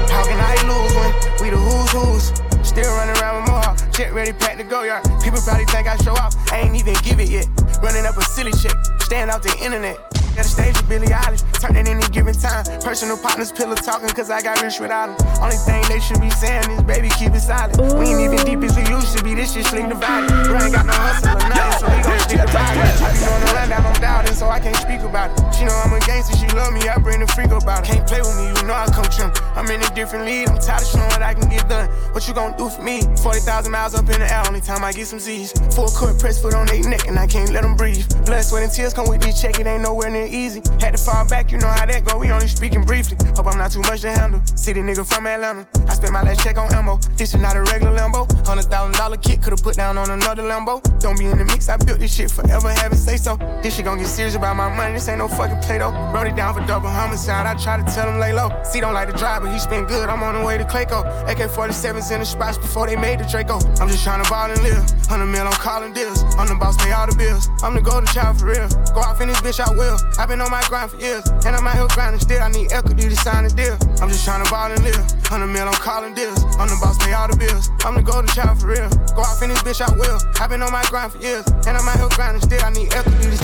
[0.09, 2.48] How can I lose when we the who's who's?
[2.63, 5.03] Still running around with Mohawk, jet ready, packed to go yard.
[5.23, 7.47] People probably think I show off, I ain't even give it yet.
[7.81, 9.97] Running up a silly chick, stand off the internet.
[10.39, 12.63] At the stage with Billie Eilish, turn it any given time.
[12.79, 15.43] Personal partners, pillow talking, cause I got rich without them.
[15.43, 17.75] Only thing they should be saying is, baby, keep it silent.
[17.99, 20.31] We ain't even deep as we used to be, this shit sling divided.
[20.31, 22.87] Ain't got no hustle or nothing, so he gon' stick about it.
[23.03, 25.43] I be doing the rundown, I'm doubting, so I can't speak about it.
[25.51, 27.91] She know I'm a gangster, she love me, I bring the freak about it.
[27.91, 29.35] Can't play with me, you know I come trim.
[29.59, 31.91] I'm in a different league, I'm tired of showing what I can get done.
[32.15, 33.03] What you gon' do for me?
[33.19, 35.51] 40,000 miles up in the air, only time I get some Z's.
[35.75, 38.07] Full court press foot on their neck, and I can't let them breathe.
[38.23, 40.61] Blood, sweat, and tears come with this check, it ain't nowhere near easy.
[40.79, 43.17] Had to fall back, you know how that go, we only speaking briefly.
[43.35, 44.41] Hope I'm not too much to handle.
[44.45, 46.97] City nigga from Atlanta, I spent my last check on ammo.
[47.17, 48.25] This is not a regular Lambo.
[48.45, 50.81] Hundred thousand dollar kit, could've put down on another Lambo.
[50.99, 53.37] Don't be in the mix, I built this shit forever, have it say so.
[53.61, 55.91] This shit gon' get serious about my money, this ain't no fucking play though.
[56.13, 58.49] Wrote it down for double homicide, I try to tell him lay low.
[58.63, 61.05] See, don't like to drive, but he spent good, I'm on the way to Clayco.
[61.29, 63.59] AK 47s in the spots before they made the Draco.
[63.79, 64.83] I'm just trying to ball and live.
[65.09, 66.23] 100 mil on calling deals.
[66.37, 67.49] I'm the boss, pay all the bills.
[67.63, 68.67] I'm the golden child for real.
[68.93, 69.97] Go off in this bitch, I will.
[70.17, 72.41] I been on my grind for years, and I'm out here grinding still.
[72.41, 73.77] I need equity to sign a deal.
[74.01, 74.99] I'm just trying to ball and live.
[75.29, 76.43] 100 mil on calling deals.
[76.57, 77.69] I'm the boss, pay all the bills.
[77.85, 78.89] I'm the golden child for real.
[79.15, 80.19] Go in this bitch, I will.
[80.39, 82.63] i been on my grind for years, and I'm out here grinding still.
[82.63, 83.37] I need equity to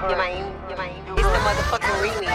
[0.00, 0.38] You might,
[0.70, 2.30] you might, it's the motherfucking remix.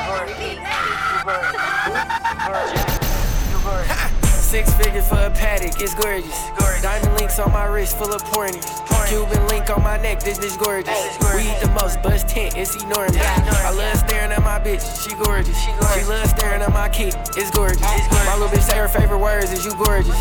[4.46, 6.50] Six figures for a paddock, it's gorgeous.
[6.82, 8.64] Diamond links on my wrist, full of pointers.
[9.08, 10.96] Cuban link on my neck, this bitch gorgeous.
[11.34, 13.18] We eat the most, bus tent, it's enormous.
[13.18, 15.60] I love staring at my bitch, she gorgeous.
[15.60, 17.82] She loves staring at my kid, it's gorgeous.
[17.82, 20.16] My little bitch say her favorite words is you gorgeous.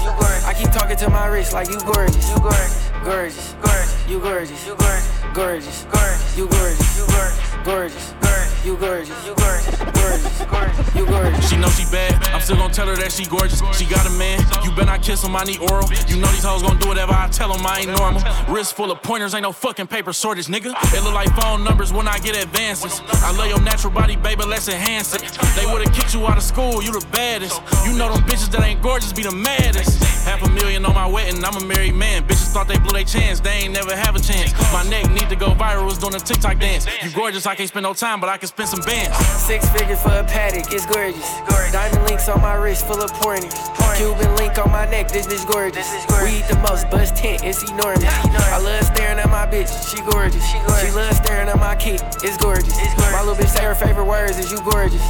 [0.44, 2.28] I keep talking to my wrist like you gorgeous.
[2.30, 4.08] You gorgeous, gorgeous, gorgeous.
[4.08, 6.36] You gorgeous, you gorgeous, gorgeous, gorgeous.
[6.38, 8.53] You gorgeous, you gorgeous, gorgeous.
[8.64, 10.94] You gorgeous, you gorgeous, gorgeous, gorgeous.
[10.94, 11.50] You gorgeous.
[11.50, 13.60] She know she bad, I'm still gonna tell her that she gorgeous.
[13.76, 15.86] She got a man, you better not kiss him, I need oral.
[16.08, 18.22] You know these hoes gonna do whatever I tell them, I ain't normal.
[18.48, 20.72] Wrist full of pointers, ain't no fucking paper shortage, nigga.
[20.94, 23.02] It look like phone numbers when I get advances.
[23.22, 25.20] I love your natural body, baby, let's enhance it.
[25.60, 27.60] They would've kicked you out of school, you the baddest.
[27.84, 30.00] You know them bitches that ain't gorgeous be the maddest.
[30.34, 32.26] Half a million on my wedding, I'm a married man.
[32.26, 34.50] Bitches thought they blew their chance, they ain't never have a chance.
[34.72, 36.88] My neck need to go viral, was doing a TikTok dance.
[37.04, 39.14] You gorgeous, I can't spend no time, but I can spend some bands.
[39.46, 41.22] Six figures for a paddock, it's gorgeous.
[41.70, 43.54] Diamond links on my wrist, full of pointers.
[43.94, 45.86] Cuban link on my neck, this bitch gorgeous.
[46.18, 48.02] We eat the most, bus tent, it's enormous.
[48.02, 50.44] I love staring at my bitch, she gorgeous.
[50.82, 52.74] She loves staring at my kid, it's gorgeous.
[52.98, 55.00] My little bitch say her favorite words is you gorgeous.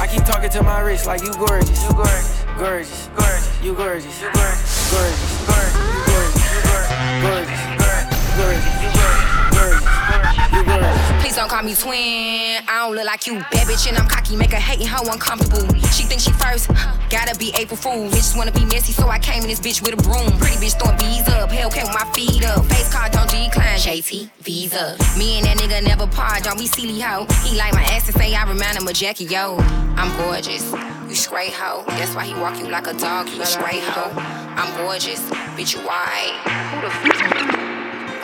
[0.00, 1.84] I keep talking to my wrist like you gorgeous.
[1.84, 3.59] You gorgeous, gorgeous, gorgeous.
[3.62, 5.74] You gorgeous, you gorgeous, gorgeous, you gorgeous.
[5.74, 9.84] You gorgeous, gorgeous, gorgeous, you gorgeous.
[10.10, 10.99] Gorgeous, you gorgeous.
[11.30, 12.58] Please don't call me twin.
[12.66, 14.34] I don't look like you, bad bitch, and I'm cocky.
[14.34, 15.62] Make her hating hoe uncomfortable.
[15.94, 16.66] She thinks she first,
[17.08, 18.10] gotta be April Fool.
[18.10, 20.26] Bitches wanna be messy, so I came in this bitch with a broom.
[20.40, 22.64] Pretty bitch throwing bees up, hell came with my feet up.
[22.66, 24.96] Face card don't decline, JT Visa.
[25.16, 27.26] Me and that nigga never part, don't be silly hoe.
[27.44, 29.56] He like my ass and say I remind him of Jackie Yo.
[29.94, 30.72] I'm gorgeous,
[31.08, 31.84] you straight hoe.
[31.86, 34.10] That's why he walk you like a dog, you straight hoe.
[34.58, 35.20] I'm gorgeous,
[35.54, 36.34] bitch you white.
[36.74, 37.59] Who the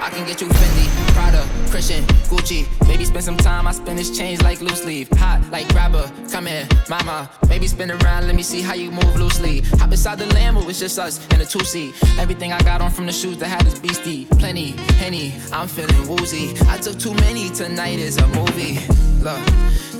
[0.00, 2.66] I can get you Fendi, Prada, Christian, Gucci.
[2.86, 5.08] Maybe spend some time, I spend this change like loose leaf.
[5.16, 7.30] Hot like grabber, come here, mama.
[7.48, 9.60] Maybe spin around, let me see how you move loosely.
[9.78, 11.94] Hop inside the Lambo, it's just us in a two seat.
[12.18, 14.26] Everything I got on from the shoes that had this beastie.
[14.38, 16.54] Plenty, henny, I'm feeling woozy.
[16.68, 18.78] I took too many, tonight is a movie.
[19.22, 19.40] Look,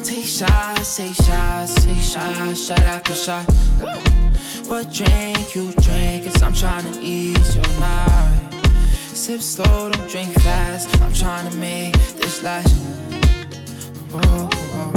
[0.04, 3.44] take shots, take shots, take shots, shot after shot.
[4.68, 6.24] What drink you drink?
[6.24, 8.45] Cause I'm trying to ease your mind.
[9.16, 11.00] Sip slow, don't drink fast.
[11.00, 12.76] I'm trying to make this last.
[14.12, 14.92] Whoa, whoa.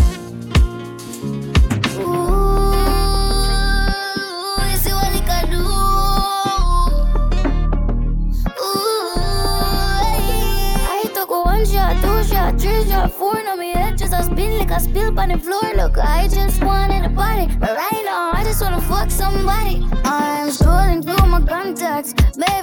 [12.92, 15.74] I four on me just a spin like a spill on the floor.
[15.76, 19.86] Look, I just wanted a body, but right now I just wanna fuck somebody.
[20.04, 22.14] I'm scrolling through my contacts,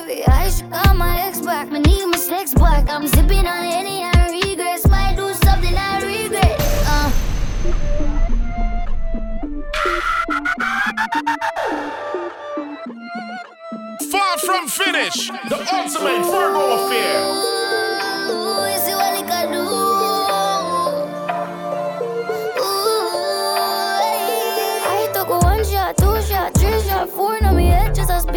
[0.09, 1.69] I should call my ex back.
[1.69, 2.89] My need my sex back.
[2.89, 4.87] I'm sipping on any I.
[4.89, 6.57] Might do something I regret.
[6.87, 7.11] Uh.
[14.13, 17.21] Far from finish, the ultimate Virgo affair.
[18.31, 19.86] Ooh, you see what he can do.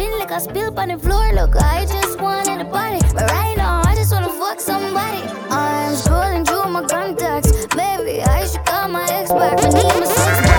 [0.00, 1.32] Spin like a spill on the floor.
[1.34, 5.22] Look, I just wanted a body, but right now I just wanna fuck somebody.
[5.50, 8.22] I'm scrolling through my contacts, baby.
[8.22, 9.62] I should call my ex back.
[9.62, 10.49] My need my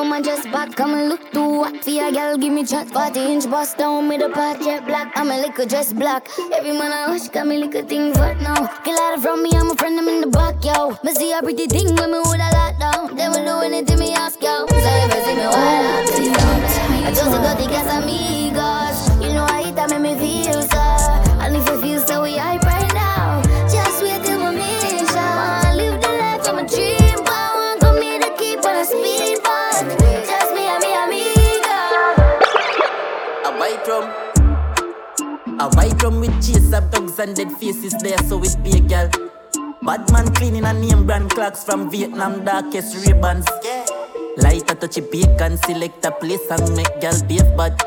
[0.00, 2.36] but that type of man just back, come and look to what for your girl.
[2.36, 5.12] Give me chat, 40 inch bust down with a part jet black.
[5.16, 6.28] I'm a liquor dress black.
[6.52, 8.66] Every man I watch got me liquor thing fat now.
[8.84, 10.96] Get out from me, I'm a friend, I'm in the back, yo.
[11.04, 13.16] Me see a pretty thing when me hold a lot down.
[13.16, 14.66] They will do anything me ask, yo.
[14.68, 15.46] So if you see me
[16.06, 17.04] please don't.
[17.04, 19.22] I just got the gas amigos.
[19.22, 20.80] You know I hit that make me feel so.
[21.42, 21.89] And if you feel
[36.40, 39.10] chase of dogs and dead faces there, so it be a girl.
[39.82, 43.46] Bad man cleaning a name brand clocks from Vietnam, darkest ribbons.
[44.38, 47.80] Light a touch of bacon, select a place and make girl behave bad.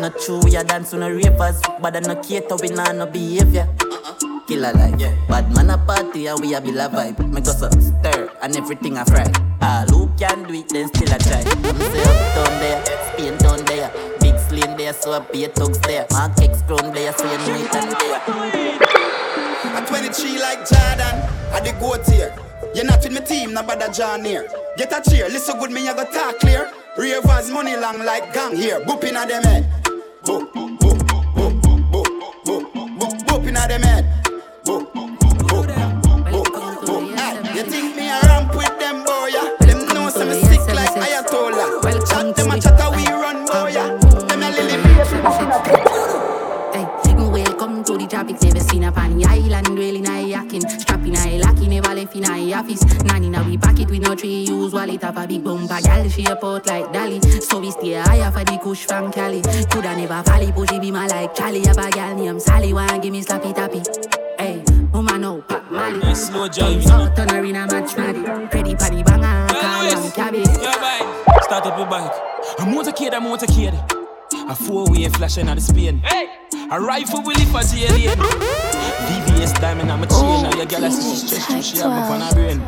[0.00, 3.06] Not true, we a dance on a ravers, but I no cater, we nah no
[3.06, 3.68] behavior.
[4.48, 7.18] Killer life, bad man a party and we a be la vibe.
[7.34, 9.30] Me go so stir and everything a fry.
[9.60, 11.44] All who can do it, then still a try.
[11.44, 12.82] I'm say uptown there,
[13.12, 16.06] Spain down there, big slim there, so a be thugs there.
[16.12, 18.22] Mark X crown there, so you know it and there.
[19.76, 22.34] A 23 like Jordan, I the goat here.
[22.74, 24.48] You're not with my team, no bother John here.
[24.78, 26.72] Get a cheer, listen good, me I go talk clear.
[26.96, 29.70] Ravers money long like gang here, booping at them head.
[30.22, 30.98] Boop, boop, boop,
[31.34, 34.17] boop, boop, boop, boop, boop, booping at them head.
[34.68, 34.74] You
[37.64, 39.56] think me a ramp with them boy, yeah?
[39.60, 41.80] Them know some sick like Ayatollah.
[42.06, 43.96] Chat them a chat a we run boy, yeah?
[43.96, 44.76] Them a lily
[47.30, 48.42] welcome to the tropics.
[48.42, 50.87] Never seen a the island, really nice yakin.
[50.98, 52.82] Strapping I lucky, never left in I office.
[53.04, 55.02] Nanny now we pack it with no tree use wallet.
[55.02, 57.22] Have a big bumper, gal she a pot like Dali.
[57.42, 59.42] So we stay higher for the kush from Cali.
[59.70, 61.64] Coulda never valley, pushy be my like Charlie.
[61.66, 63.82] Have a gal named Sally, wanna give me slappy tappy.
[64.38, 66.14] Hey, woman no pop Molly.
[66.14, 68.20] Slow jive, So turn her in a match maddy.
[68.20, 70.38] Ready for the banger, call on cabby.
[70.38, 71.42] Yo, bike.
[71.44, 72.12] Start up your bike.
[72.58, 73.94] A motorcade, a motorcade.
[74.50, 76.02] A four-way flashing on the Spain.
[76.70, 78.18] A rifle will lift as alien.
[78.18, 80.42] VVS diamond on my chain.
[80.42, 82.60] Now your girl has she stretch you, she have up on her brain.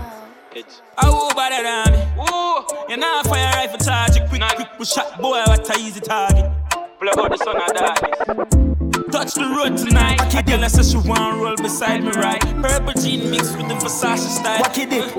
[0.97, 2.01] I will by that on me.
[2.25, 6.01] Ooh, you know fire rifle charge it quick, quick, push shot boy, what a easy
[6.01, 6.51] target.
[6.99, 9.13] Plug out the sun of darkness.
[9.13, 10.35] Touch the road tonight.
[10.35, 12.41] A girl that says she want roll beside me, right?
[12.63, 14.63] Purple jean mixed with the Versace style.
[14.63, 15.13] Wacky dip.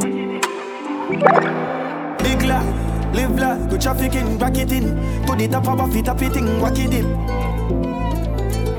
[2.24, 4.98] Big life, live life, go trafficking, rack it in.
[5.28, 8.01] To the top of a fit, up it thing, wacky dip.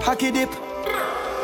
[0.03, 0.51] Hacky dip.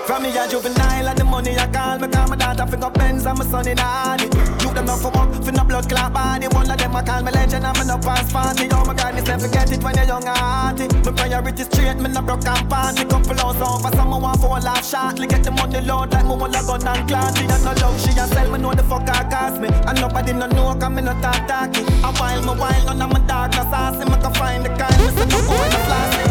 [0.07, 2.91] From me a juvenile and the money I call me call my daughter fi go
[2.91, 4.25] Benz and my son in a Harley.
[4.25, 6.49] You them not for work, fi no blood clot body.
[6.49, 8.67] One of them I call me legend and me no pass party.
[8.73, 10.89] Oh my God, never forget it when you're young and hearty.
[11.05, 13.05] My priority straight, me no broke and party.
[13.05, 15.29] Couple hours over, someone want for a laugh shortly.
[15.29, 17.45] Get the money load like me want a gun and clancy.
[17.47, 19.69] And no love, she a sell me know the fuck I cost me.
[19.69, 21.87] And nobody no know 'cause me no talk talky.
[22.03, 24.03] A while me while none of my dog no saucy.
[24.09, 26.28] Me can find the kind, me say no go in the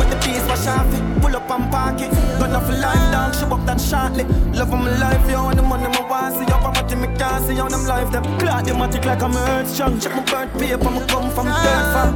[0.58, 0.58] flashy.
[0.58, 2.12] With the piece wash off it, pull up and park it.
[2.40, 4.24] Gonna for life dog, she up that shortly.
[4.54, 6.54] Love of my life, yo, and the money me want see.
[6.54, 8.24] Up how much me can't see on them life them.
[8.40, 10.00] Clock them matic like I'm earth strong.
[10.00, 12.14] Check my birth paper, me come from dirt farm.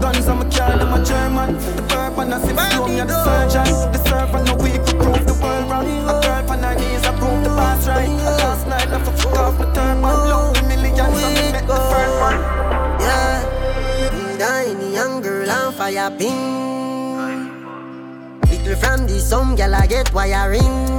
[0.00, 1.54] Guns on my car, them a German.
[1.56, 3.92] The bourbon, I sip slow, me a the surgeon.
[3.92, 5.86] The servant, no week to prove the world wrong.
[5.86, 8.08] A girl on her knees, I prove the past right.
[8.08, 10.16] Last night, I fuck off the third man.
[10.28, 12.38] Love the millions, me met the first one.
[13.00, 16.65] Yeah, tiny young girl on fire pin.
[18.66, 20.98] Little from the some gal I get wiring.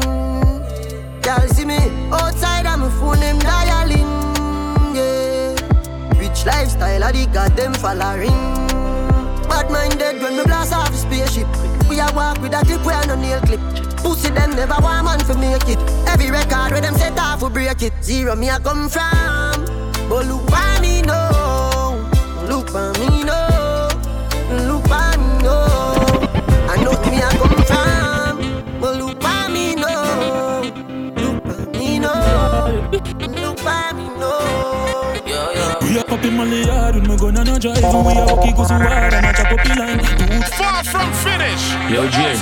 [1.19, 1.75] Girl see me
[2.13, 4.07] outside I'm a phone them dialing.
[4.95, 5.51] Yeah,
[6.17, 8.31] rich lifestyle I the them following.
[9.49, 11.47] Bad minded when me blast off the spaceship.
[11.89, 13.59] We a walk with a clip we a no nail clip.
[13.97, 15.79] Pussy them never want man for make it.
[16.07, 17.91] Every record where them set off we break it.
[18.01, 19.65] Zero me a come from,
[20.07, 21.03] but look for me.
[22.47, 23.16] Look for me
[36.23, 36.25] now.
[36.25, 38.25] We a pop in Molly yard with my gun and a drive And we a
[38.25, 41.71] walkie go so hard and a chop up the line Dude, Far from finish.
[41.91, 42.33] Yo, The Jay.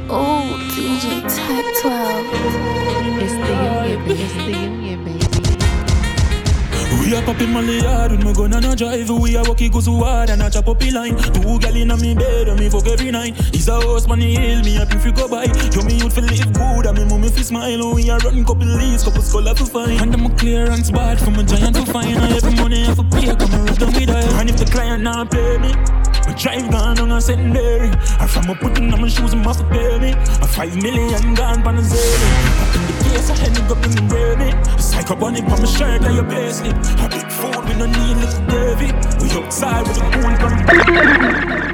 [0.08, 2.26] Oh, DJ Tech 12.
[3.22, 4.22] It's the union, baby.
[4.22, 4.83] It's the union, baby.
[4.83, 4.83] We
[7.14, 9.80] a pop in Molly yard with my gun and a drive We a walkie go
[9.80, 11.16] so hard and a chop up the line.
[11.34, 13.38] Two gal inna me bed and me fuck every night.
[13.54, 15.44] Is a house man the hill, me happy fi go by.
[15.72, 17.94] Yo me youth fi live good and me mummy fi smile.
[17.94, 20.00] We a run couple leads, couple scholar to find.
[20.00, 22.16] And them a clearance bad from a giant to find.
[22.16, 24.66] And every money I fi pay, come and rub them with her And if the
[24.66, 25.72] client not pay me
[26.26, 27.88] my drive gone on a secondary.
[27.88, 30.10] And from a putting on my shoes, I must pay me.
[30.12, 32.83] A five million gone pan a zero
[33.14, 33.30] Up in the eh?
[33.30, 34.48] case, I had up in the baby
[34.80, 38.16] Psycho bunny on my shirt like your best slip A big food, we no need
[38.18, 38.90] little gravy
[39.22, 41.64] We outside with the cool gun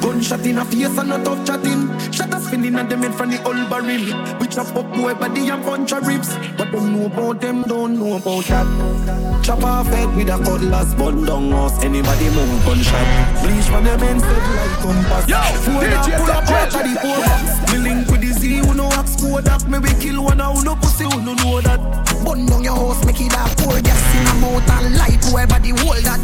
[0.00, 1.88] Gunshot in a face and a tough chatting.
[2.10, 4.38] Shot a spinning at them head from the old barrel.
[4.40, 6.34] We chop up boy body and bunch of ribs.
[6.58, 9.40] What them know about them don't know about that.
[9.44, 11.82] Chop off head with a cutlass, bun down us.
[11.84, 13.06] Anybody move gunshot.
[13.42, 15.28] Bleach for them and set like compass.
[15.28, 17.72] Yo, Phone DJ and pull up Tech out of the four box.
[17.72, 19.68] Me link with the Z, who know ask code that.
[19.68, 21.78] Me we kill one who no pussy, who no know that.
[22.24, 25.58] Bun down your house, make it a pour gas in a mouth and light whoever
[25.60, 26.20] the hold that.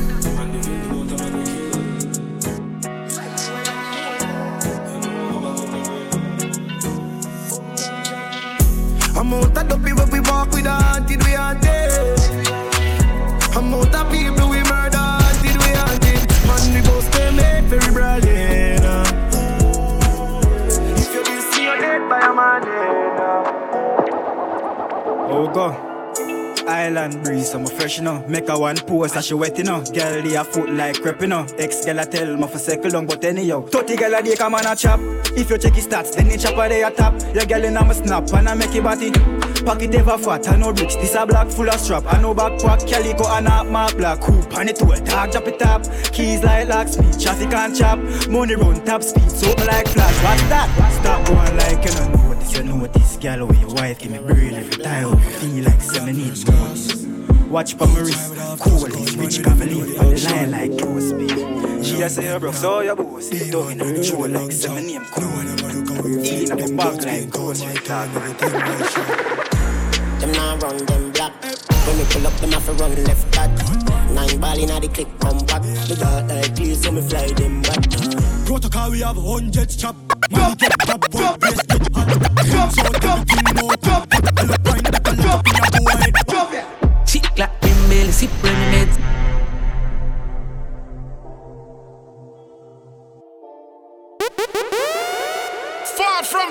[9.18, 12.20] I'm out of dopey where we walk with a haunted we haunted.
[13.54, 14.45] I'm out of people
[25.52, 25.70] Go.
[26.66, 28.26] Island breeze, I'm a fresh, know.
[28.26, 29.82] Make a one post, and she wet, you know.
[29.82, 31.46] Girl, they a foot like crep, you know.
[31.58, 33.62] Ex girl, I tell me for second long, but anyhow.
[33.62, 34.98] 30 girl, a day come on a chop.
[35.36, 37.14] If you check his stats, then the chopper they a top.
[37.34, 39.55] Your girl in a snap, and I make it body.
[39.66, 40.94] Pocket ever fat, I know bricks.
[40.94, 42.04] This a black full of strap.
[42.06, 44.22] I know backpack, calico, and a mark black.
[44.22, 45.82] Hoop, and it well, dog, drop it up.
[46.12, 47.98] Keys like lock speed, traffic and chop.
[48.28, 50.22] Money run top speed, so like flash.
[50.22, 50.68] What's that?
[51.00, 53.16] Stop going like you don't know this, you know this.
[53.16, 55.18] Girl, with your wife, give me brain every time.
[55.18, 57.48] Feel like seven need more.
[57.50, 59.98] Watch for my wrist, cool is rich cavalier.
[59.98, 61.84] On the line like close speed.
[61.84, 63.30] She a say her broke, so your boss.
[63.30, 65.26] They dog in her throat like seven name cool.
[66.24, 68.08] Eating up a bag like gold, my dog.
[68.14, 69.45] Them
[70.36, 71.32] now run them black.
[71.86, 73.50] When we pull up, them have to run left back.
[74.10, 75.62] Nine ball inna the click, come back.
[75.62, 77.82] The dark like please, so me fly them back.
[78.46, 79.96] Protocol we have hundreds chop.
[80.30, 82.72] Man get top one place get hot.
[82.72, 84.08] So everything no top.
[84.12, 86.14] I look fine, but I look up in a boy head.
[86.28, 87.06] Drop.
[87.06, 89.15] Chick like them belly, sip when me meds.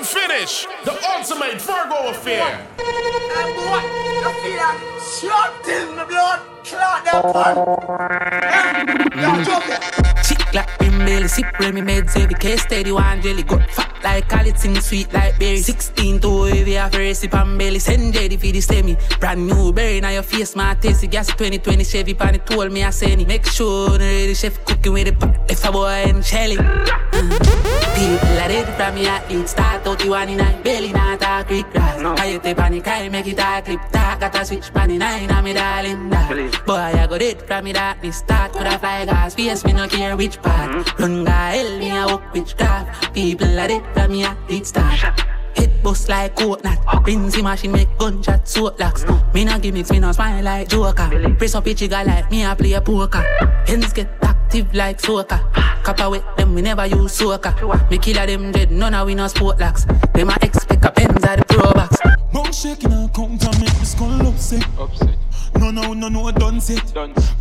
[0.04, 0.66] Finish.
[0.84, 2.66] The ultimate Virgo affair.
[6.08, 7.22] Blood, clot that
[10.26, 12.16] Chick like them belly, sip when me meds.
[12.16, 15.58] Every case steady, one jelly got fat like college, sing sweet like berry.
[15.58, 17.78] 16 to wavy, have a recipe and belly.
[17.78, 18.96] Send Jady for the semi.
[19.20, 22.82] Brand new berry, now your face, my tasty gas 2020 Chevy pan it told me
[22.82, 23.28] I send it.
[23.28, 25.50] Make sure the ready chef cooking with the pot.
[25.50, 26.58] If a boy and Shelly.
[26.58, 29.48] Uh, People are ready from me athlete.
[29.48, 32.20] Start out you one in a belly, not a quick grass.
[32.20, 33.80] I hit the panic, I make it a clip.
[33.90, 36.52] Talk, got a switch pan in nine, I'm me darling.
[36.56, 36.66] That.
[36.66, 38.18] Boy, I got it from me darkness.
[38.18, 40.98] Start with a fly gas, face me no care which part.
[40.98, 43.14] Run guy, hell me a walk witchcraft.
[43.14, 44.66] People are ready from me athlete.
[44.66, 45.20] Start.
[45.54, 46.78] Hit bust like coconut.
[47.06, 49.04] Rinsy machine make gunshot soap locks.
[49.32, 51.34] Me no gimmicks, me no smile like Joker.
[51.38, 53.22] Press up a trigger like me, I play a poker.
[53.66, 55.40] Hands get active like soca.
[55.82, 57.90] Copper with them, we never use soca.
[57.90, 59.86] Me killer them dead, none of we no sport locks.
[60.12, 61.96] Them a expect a pens at the pro box.
[62.32, 64.66] Mouth shaking and count and make me skull upset.
[64.78, 65.16] Upset.
[65.58, 66.92] No, no, no, no, I done set.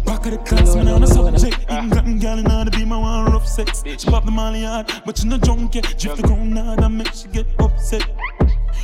[0.05, 1.65] Back of the class, man, on a subject.
[1.69, 1.79] Ah.
[1.79, 3.83] England girl in order be my one rough sex.
[3.86, 5.95] She pop the molly hard, but she no drunk yet.
[5.97, 8.03] Drift the ground hard and make she get upset.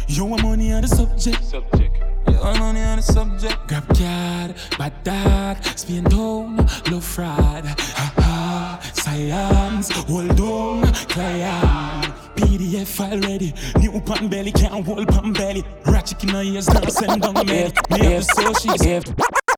[0.07, 1.43] Yo, I'm money on the subject.
[1.43, 1.97] Subject.
[2.27, 3.57] Yo, I'm money on the subject.
[3.67, 6.57] Grab card, bad dog, spin down,
[6.91, 7.65] love fraud.
[7.65, 12.13] Ha ha, science, hold on, client.
[12.35, 13.53] PDF file ready.
[13.79, 15.63] New pan belly, can't hold pan belly.
[16.01, 17.71] Ratchet in her ears, now send down a mail.
[17.91, 18.81] Me have the socials.
[18.81, 19.01] Air,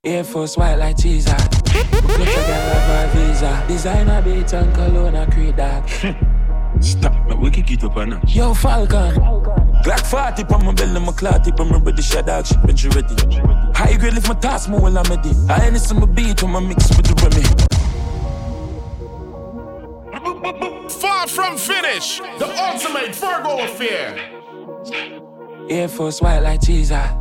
[0.03, 1.25] Air Force white like cheese.
[1.29, 1.37] ah.
[1.93, 3.65] Look a girl have a visa.
[3.65, 5.87] Designer beat and cologne a creed dog.
[6.81, 8.29] Stop, but we can keep up on that.
[8.35, 9.15] Yo, Falcon.
[9.85, 12.75] Glock 40 on my belly, my clot tip on my ready shot dog shit when
[12.75, 13.15] she ready.
[13.73, 15.31] High grade lift my task more while I'm ready.
[15.47, 17.43] I ain't some beat on my mix with the Remy.
[20.89, 22.19] Far from finish.
[22.37, 25.22] The ultimate Virgo affair.
[25.69, 26.91] Air Force white like cheese.
[26.91, 27.15] ah.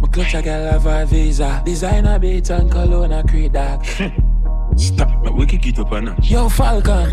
[0.00, 1.62] My clutch a girl have a visa.
[1.64, 3.84] Designer beat and cologne a creed dog.
[4.76, 6.24] Stop, but we can keep up on that.
[6.30, 7.10] Yo, Falcon.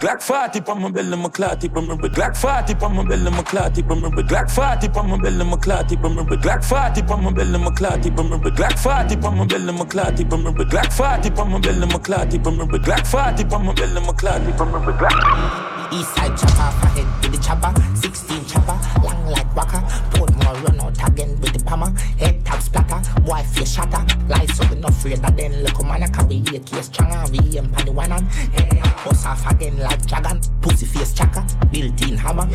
[0.00, 2.08] Glock 40 on my belly, my clot tip on my ready.
[2.14, 4.22] Glock 40 on my belly, my clot tip on my ready.
[4.22, 6.36] Glock 40 on my belly, my clot tip on my ready.
[6.36, 8.54] Glock 40 on my belly, my clot tip on my ready.
[8.56, 10.70] Glock 40 on my belly, my clot tip on my ready.
[10.70, 12.78] Glock 40 on my belly, my clot tip on my ready.
[12.84, 14.98] Glock 40 on my belly, my clot tip on my ready.
[14.98, 15.92] Glock.
[15.92, 17.96] East side chopper, ahead with the chopper.
[17.96, 19.80] 16 chopper, long like waka.
[20.10, 21.90] Put more run out again with the hammer.
[22.18, 24.04] Head tap splatter, boy face shatter.
[24.28, 27.24] Lies so we not afraid that then look man, I can we AK stronger.
[27.30, 28.26] We aim pan the one on.
[28.26, 30.40] Hey, bust off again like dragon.
[30.60, 32.46] Pussy face chaka, built in hammer.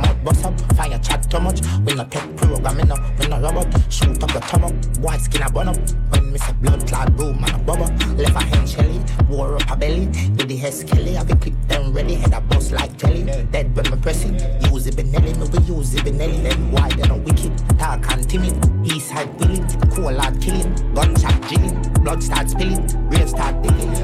[0.00, 1.60] Mouth bust up, fire chat too much.
[1.84, 3.66] We not take program, we no, we no robot.
[3.90, 5.76] Shoot up your tummy, boy skin a burn up.
[6.10, 7.90] When me say blood clot boom and a bubble.
[8.16, 10.06] Left a hand shelly, wore up a belly.
[10.06, 12.14] With the head skelly, have a clip them ready.
[12.14, 13.24] Head a bust like jelly.
[13.50, 14.72] Dead when me press it.
[14.72, 16.42] Use it Benelli, me we use it Benelli.
[16.42, 17.54] Then why they no wicked?
[17.78, 18.54] Dark and timid.
[18.86, 20.94] East side willing, cool hard killing.
[20.94, 22.86] Gunshot drilling, blood start spilling.
[23.08, 23.94] Grave start digging.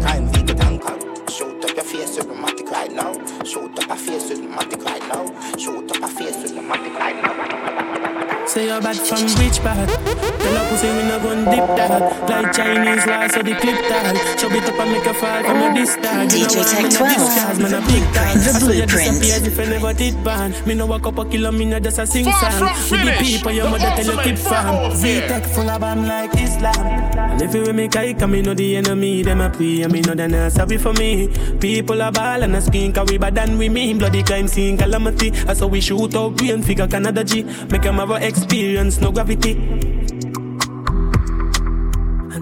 [0.00, 0.98] Crime vehicle tanker.
[1.30, 3.12] Shoot up your face with matic right now.
[3.44, 5.56] Shoot up your face with matic right now.
[5.56, 8.01] Shoot up your face with matic right now.
[8.46, 9.88] Say you're bad from which part?
[9.88, 14.16] Tell a pussy we no gun dip that Like Chinese law so the clip tag
[14.36, 16.34] Chop it up and make a fall from a oh, distance.
[16.34, 18.52] You know DJ what, Tech me no 12, disguise, man a big time The I
[18.52, 19.20] saw you Blueprint.
[19.22, 20.66] disappear if I never did ban.
[20.66, 22.74] Me no walk up a kilo, me no just a sing Far song.
[22.74, 25.22] from With the people your The mother tell you ultimate keep Virgo farm affair.
[25.22, 26.86] Z-Tech full of bomb like Islam.
[27.16, 29.92] And if you with me kike, and me know the enemy Them a pray, and
[29.92, 31.28] me know they not sorry for me.
[31.60, 33.98] People a ball and a skin Cause we bad than we mean.
[33.98, 35.30] Bloody crime scene calamity.
[35.46, 37.44] I saw we shoot out brain figure Canada G.
[37.70, 39.52] Make them have a experience, no gravity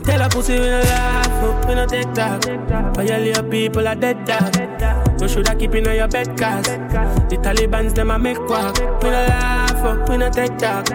[0.01, 2.45] and tell a pussy we no laugh, oh, we no take talk.
[2.95, 5.20] Violate people are dead dog.
[5.20, 6.64] You shoulda keep in your bed cause
[7.28, 8.78] the Taliban's them a make walk.
[9.03, 10.88] We no laugh, oh, we no take talk.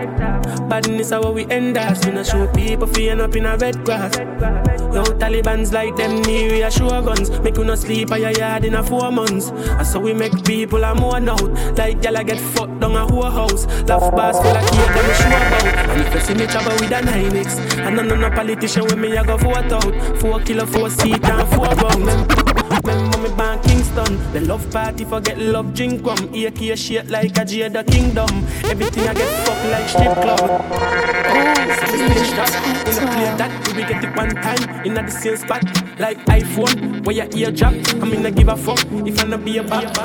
[0.69, 2.05] Badness how we end us.
[2.05, 4.84] We no show people end up in a red grass.
[4.95, 7.29] Yo, Taliban's like them near reassure guns.
[7.41, 9.49] Make you no sleep at your yard in a four months.
[9.49, 11.51] And so we make people a mourn out.
[11.77, 13.65] Like gyal a get fucked down a whole house.
[13.89, 15.89] Laugh bars full of cake them sure about.
[15.89, 18.97] And if you see me trouble with a 9X, and none of no politician with
[18.97, 20.17] me I go vote out.
[20.21, 22.55] Four kilo, four seat and four round.
[22.85, 24.17] Remember me born Kingston.
[24.31, 26.33] The love party forget love drink rum.
[26.33, 28.29] AK shit like a Jada Kingdom.
[28.63, 30.39] Everything I get fucked like strip club.
[30.39, 32.85] Oh, so we switch that.
[32.85, 33.67] We no play that.
[33.75, 35.63] We get it one time in the same spot.
[35.99, 37.73] Like iPhone, where your ear drop.
[37.73, 39.97] I mean, I give a fuck if I not be a back.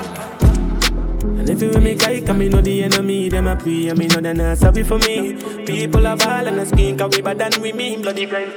[1.23, 4.07] And if you me kike, I me know the enemy, them a pray, I me
[4.09, 5.35] know they not sorry for me.
[5.65, 8.53] People are ball and a skin, cause we bad than we mean, bloody crime.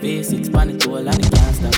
[0.00, 1.74] V6 pan it all and it can't stop.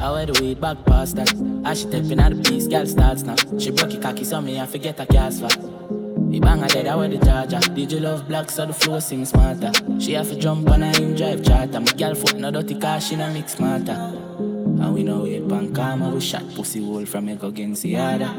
[0.00, 1.32] I wear the weed back past that.
[1.64, 3.36] As she tapping at the piece, girl starts now.
[3.58, 6.03] She broke your cocky, so me I forget a cast for.
[6.34, 7.60] We bang her dead, I wear the charger.
[7.60, 9.70] Did you love black, so the flow sing smarter.
[10.00, 11.78] She have to jump on her him drive charter.
[11.78, 13.92] My girl foot no dirty car, she no mix smarter.
[13.92, 18.34] And we know it pan karma, we shot pussy hole from go against the other.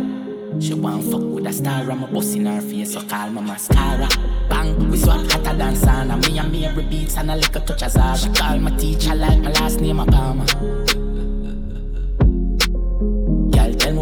[0.60, 3.40] She want fuck with a star, I'm a bust in her face, so call my
[3.40, 4.10] mascara.
[4.50, 6.22] Bang, we swap hotter than sauna.
[6.28, 8.18] Me and me every beats and a little touch of Zara.
[8.18, 11.05] She call my teacher like my last name, Obama.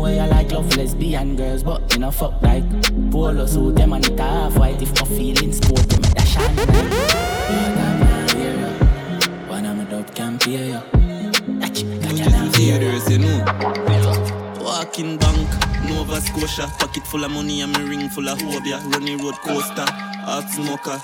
[0.04, 2.66] Why you like love lesbian girls, but you know fuck like
[3.10, 4.82] polo suit them and it half white.
[4.82, 6.60] If my feelings sport them, that shine
[7.80, 10.82] I'm not here, of my dope can pay you.
[12.52, 13.46] Theaters, you know.
[14.60, 15.50] Walking bank,
[15.88, 16.68] Nova Scotia.
[16.80, 18.84] Pocket full of money and me ring full of hobia.
[18.92, 21.02] Running road coaster, hot smoker.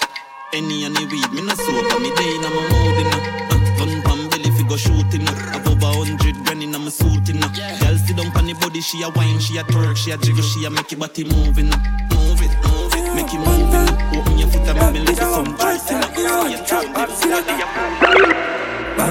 [0.52, 2.00] Any and the weed, me no sober.
[2.02, 3.20] Me day in my mood, you know.
[3.48, 5.69] Uh, gun pan belly fi go shooting up.
[5.80, 7.48] Above a hundred grand in my suit, you know.
[7.48, 10.44] Girl sit down on the body, she a wine, she a twerk, she a jiggle,
[10.44, 11.24] she a make your body
[11.58, 11.78] you know.
[12.12, 14.20] Move it, move it, make it move, know.
[14.20, 16.48] Open your foot and make me lick some juice, you know.
[16.50, 18.39] Yeah,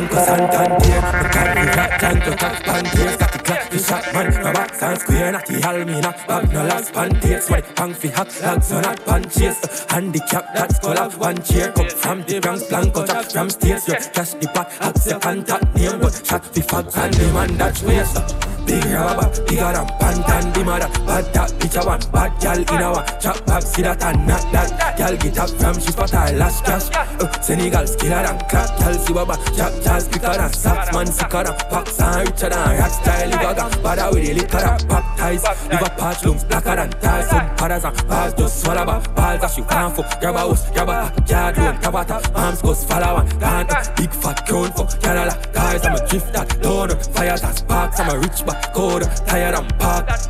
[0.06, 3.78] try it, Banco Santander Me carry that tank to top panties Got the clock the
[3.78, 7.94] shot man No box and square Not the Almina Bag no last panties Why hang
[7.94, 12.22] fi hot Lags on not punches uh, Handicap that's call up One chair Come from
[12.22, 16.26] the Bronx Blanco Jack from stairs Yo cash the pot Hot your contact name But
[16.26, 20.88] shot fi fags And the man that's waste Big rubber, bigger than pantan the mother.
[21.06, 24.26] Bad that bitch a one Bad gal in a one Chop back see that and
[24.26, 24.98] not that.
[24.98, 28.92] Gal get up from she spot her last cash uh, Senegal skiller than clap Gal
[28.92, 32.90] see baba Jack jazz quicker than sax Man sicker than packs and richer than rock
[32.90, 33.62] style Gaga.
[33.82, 38.08] Bada with the liquor and ties Liver patch lungs blacker than ties Some padders and
[38.08, 41.56] bars just swallow ba Balls that she can't fuck Grab a house, grab a yard
[41.58, 45.40] room Tabata, arms goes follow Gone uh, big fat crown for Canada.
[45.52, 48.00] Guys I'm a drift that Don't fire that sparks.
[48.00, 50.26] I'm a rich back code Tired and parked.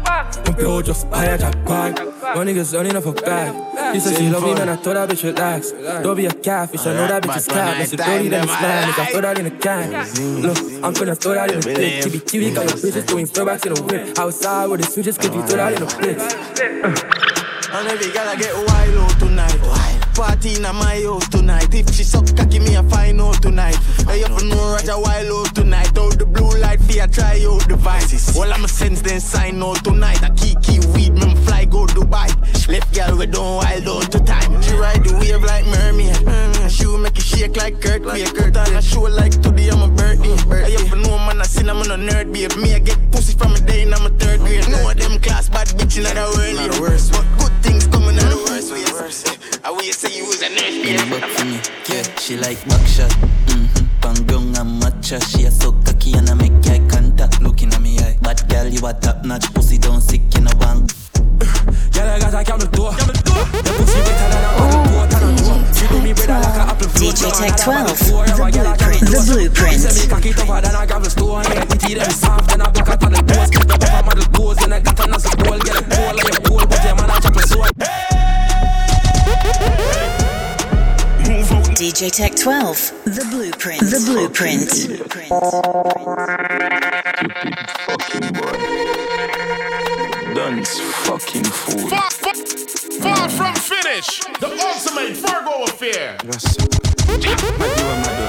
[0.47, 1.55] One pure just buy a jack
[2.35, 3.95] My niggas only enough for bag.
[3.95, 4.69] She said she love me, man.
[4.69, 5.73] I told that bitch relax.
[6.03, 6.87] Don't be a catfish.
[6.87, 7.81] I know that bitch is cat.
[7.81, 8.89] It's a dirty, then it's mine.
[8.89, 9.91] Nigga, throw that in a can.
[10.43, 11.77] Look, I'm finna throw that in a clip.
[11.77, 14.19] TV, TV, got your bitches doing throwbacks in a whip.
[14.19, 16.19] Outside with the switches, could you throw that in a clip?
[17.71, 19.88] And every girl I get wild tonight.
[20.19, 21.73] Party in my house tonight.
[21.73, 23.77] If she suck cocky, me a find out tonight.
[24.03, 25.97] Hey, you know Roger wild out tonight.
[25.97, 27.79] Out the blue light, fear try out the.
[28.37, 30.21] All I'ma sense then sign out tonight.
[30.25, 32.35] I key key weed, me fly go Dubai.
[32.67, 34.61] Left girl we don't wild out to time.
[34.61, 36.19] She ride the wave like mermaid.
[36.69, 38.03] She will make it shake like Kurt.
[38.03, 40.35] Like Kurt on a show like today I'm a birthday.
[40.67, 42.57] Hey, you know man I seen I'm on a nerd babe.
[42.59, 44.69] Me I get pussy from a day in I'm a third grade.
[44.69, 46.57] Know them class bad bitch in the world.
[46.59, 47.78] Not the worst, but good things
[49.79, 51.61] I will say you was a nurse Yeah, back for me.
[51.89, 52.83] Yeah, she like back.
[53.47, 53.87] Mm-hmm.
[54.03, 55.23] Bang bang and matcha.
[55.23, 57.41] She a so cocky and I make eye contact.
[57.41, 58.19] Looking at me eye.
[58.21, 59.55] Bad girl, you a top notch.
[59.55, 60.83] Pussy don't sick in a bang.
[61.95, 62.91] Y'a les gars, ça calme-toi.
[63.63, 65.11] Des pussy better than a apple boat
[65.47, 65.63] door.
[65.73, 66.79] She do better like a.
[66.99, 69.79] DJ Tech 12, the blueprint.
[69.79, 70.69] Say me cocky tougher
[81.99, 83.81] DJ Tech 12, the blueprint.
[83.81, 84.71] The blueprint.
[87.89, 88.55] Fucking boy.
[90.33, 91.89] Dance fucking fool.
[91.89, 92.35] Far, far,
[93.03, 94.21] far from finish.
[94.39, 96.17] The ultimate Virgo affair.
[97.59, 98.28] Move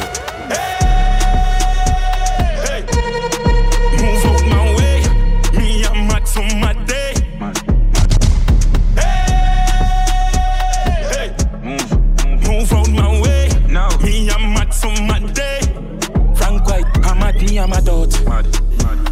[18.14, 18.26] me,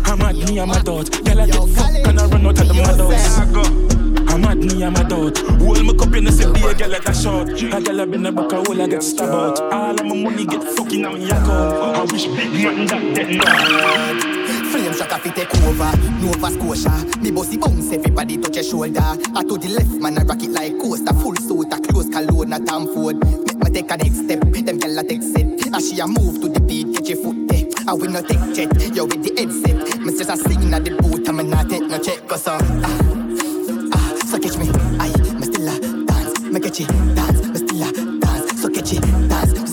[0.05, 1.11] I'm a at me, I'm a dot.
[1.11, 3.97] Girl, I get fucked and I run out of the mud
[4.29, 5.37] I'm at me, I'm a dot.
[5.59, 7.49] Hold my cup in the city, a girl like a shot.
[7.49, 9.59] A girl up in the back, a hole, I get stabbed out.
[9.73, 11.97] All of my money get fucking on me account.
[11.97, 14.47] I wish big man that dead now.
[14.71, 15.91] Flame shot it take over,
[16.21, 17.19] Nova Scotia.
[17.21, 19.01] Me bossy bounce, everybody touch your shoulder.
[19.01, 21.13] I to the left, man, I rock it like coaster.
[21.13, 23.17] Full suit, a close cologne, a Tom Ford.
[23.17, 25.73] Make me take a next step, them gyal a take set.
[25.73, 27.66] As she a move to the beat, get your foot there.
[27.87, 30.01] I will not take jet, yo with the headset.
[30.01, 33.89] Me just a sing at the boot, I'm not take no check, cause uh, ah,
[33.93, 34.67] ah, so catch me,
[34.99, 35.07] I,
[35.39, 35.47] me
[36.05, 39.66] dance, me catch it, dance, me dance, so catch it, dance,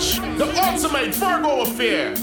[0.00, 2.14] finish, the ultimate Virgo affair.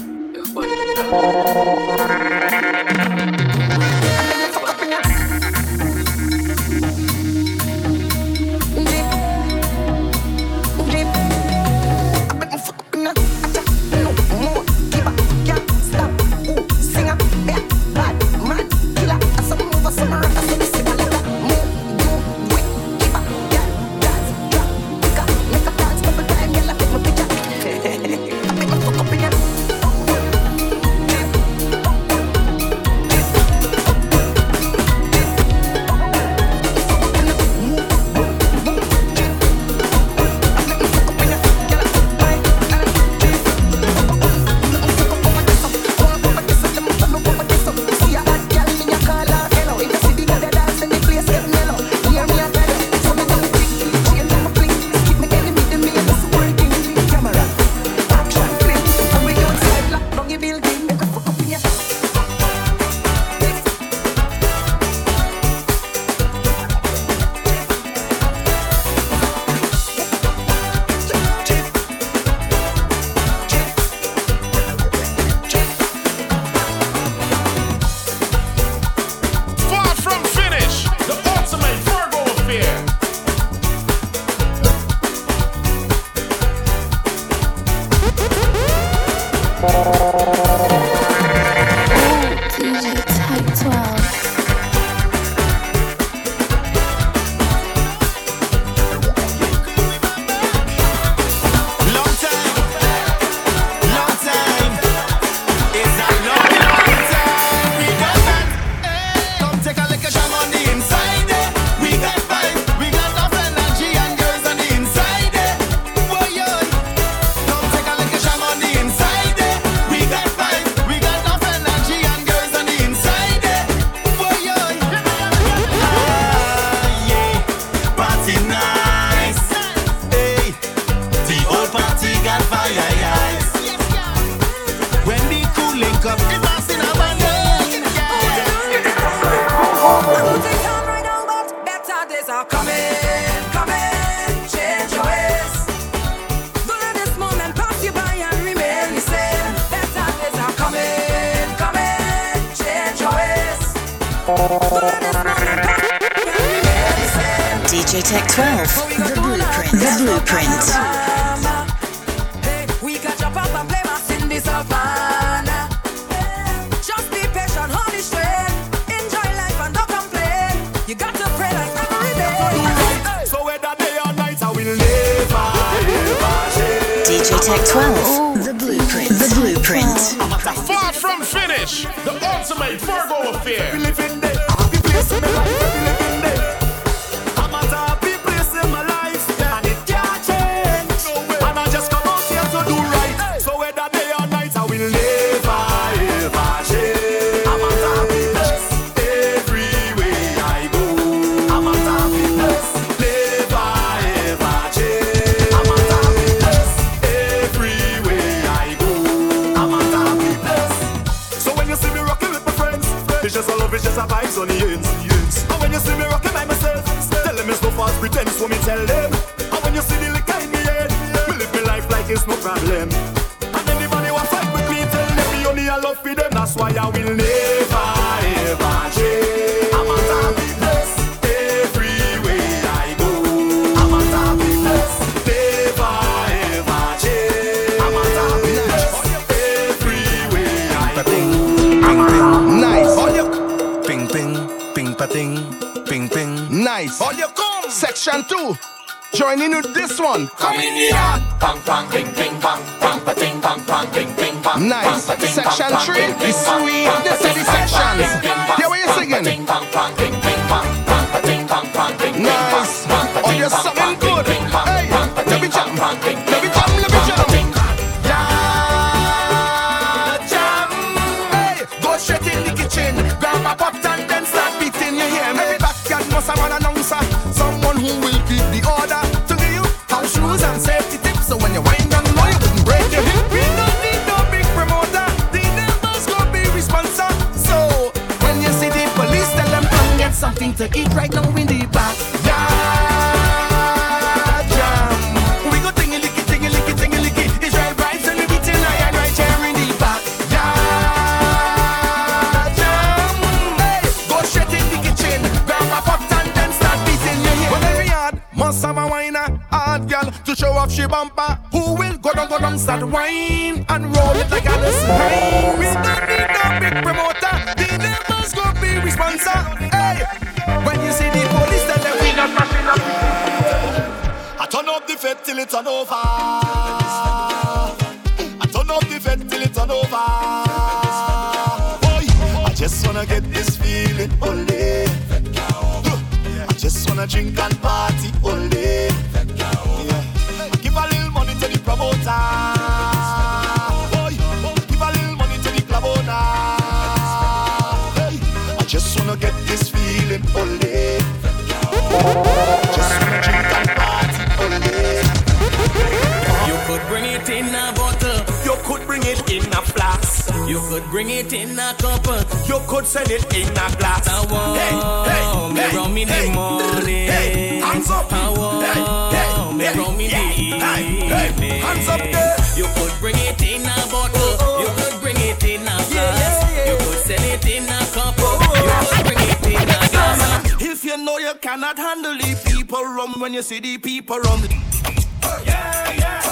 [381.52, 384.40] Cannot handle the people rum when you see the people rum.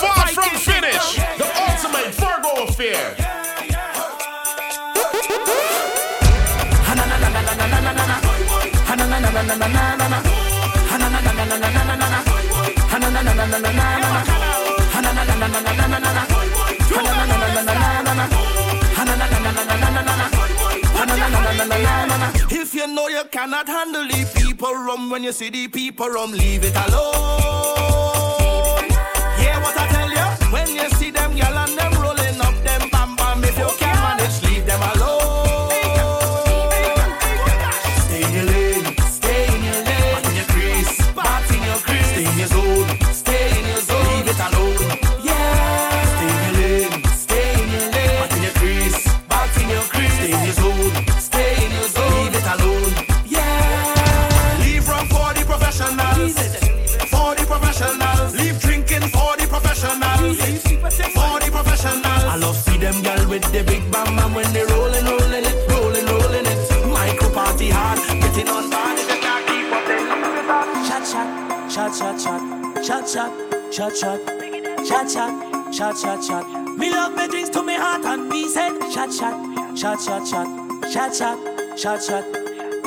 [0.01, 1.17] Far from finish.
[1.37, 3.31] The ultimate Virgo affair.
[22.53, 26.31] If you know you cannot handle the people rum when you see the people rum,
[26.31, 28.85] leave it alone.
[29.39, 30.53] Hear what I tell you?
[30.53, 33.99] When you see them gal and them rolling up them bam bam, if you can't
[34.01, 35.00] manage, leave them alone.
[73.09, 73.33] Shot,
[73.73, 76.77] shot, shot, shot, shot, shot, shot, shot, shot.
[76.77, 80.47] Me love me drinks to me heart and me said shot, shot, shot, shot, shot,
[80.93, 81.39] shot, shot,
[81.79, 82.25] shot, shot,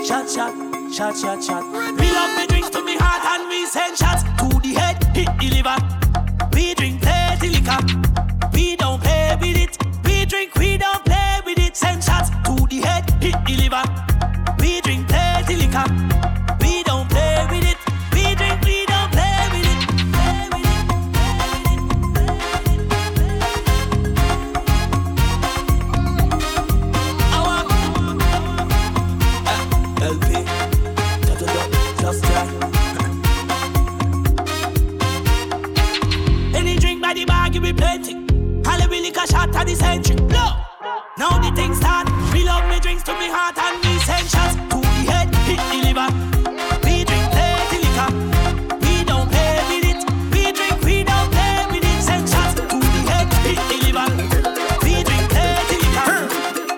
[0.05, 1.63] shot, shot, shot, shot, shot.
[1.97, 5.29] Me love me drinks to me heart and me send shots to the head, hit
[5.39, 5.77] the liver.
[6.53, 7.79] We drink plenty liquor,
[8.53, 9.77] we don't play with it.
[10.05, 11.12] We drink, we don't play
[42.93, 46.05] Me drinks to me heart and me send shots to the head, hit the liver.
[46.85, 48.09] We drink plenty liquor.
[48.85, 50.01] We don't play with it.
[50.29, 51.99] We drink, we don't play with it.
[52.05, 54.05] Send shots to the head, hit the liver.
[54.85, 56.29] We drink plenty liquor.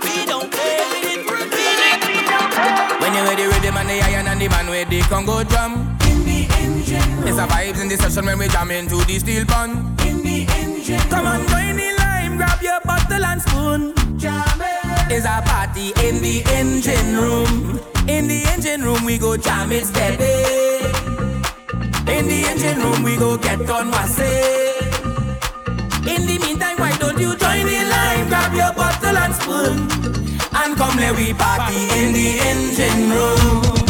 [0.08, 1.20] We don't play with it.
[1.28, 2.96] We drink, we don't play.
[3.04, 5.44] When you hear the rhythm, the man the iron and the man with the Congo
[5.44, 6.00] drum.
[6.08, 9.44] In the engine It's a vibes in the session when we jam into the steel
[9.44, 10.00] pan.
[10.08, 13.92] In the engine Come on, join the line, grab your bottle and spoon.
[14.16, 14.55] Jam
[15.08, 17.80] It's a party in the engine room.
[18.08, 20.34] In the engine room we go jam it steady.
[22.12, 24.24] In the engine room we go get on wassy.
[26.10, 29.78] In the meantime, why don't you join the line, grab your bottle and spoon,
[30.54, 33.85] and come let we party in the engine room.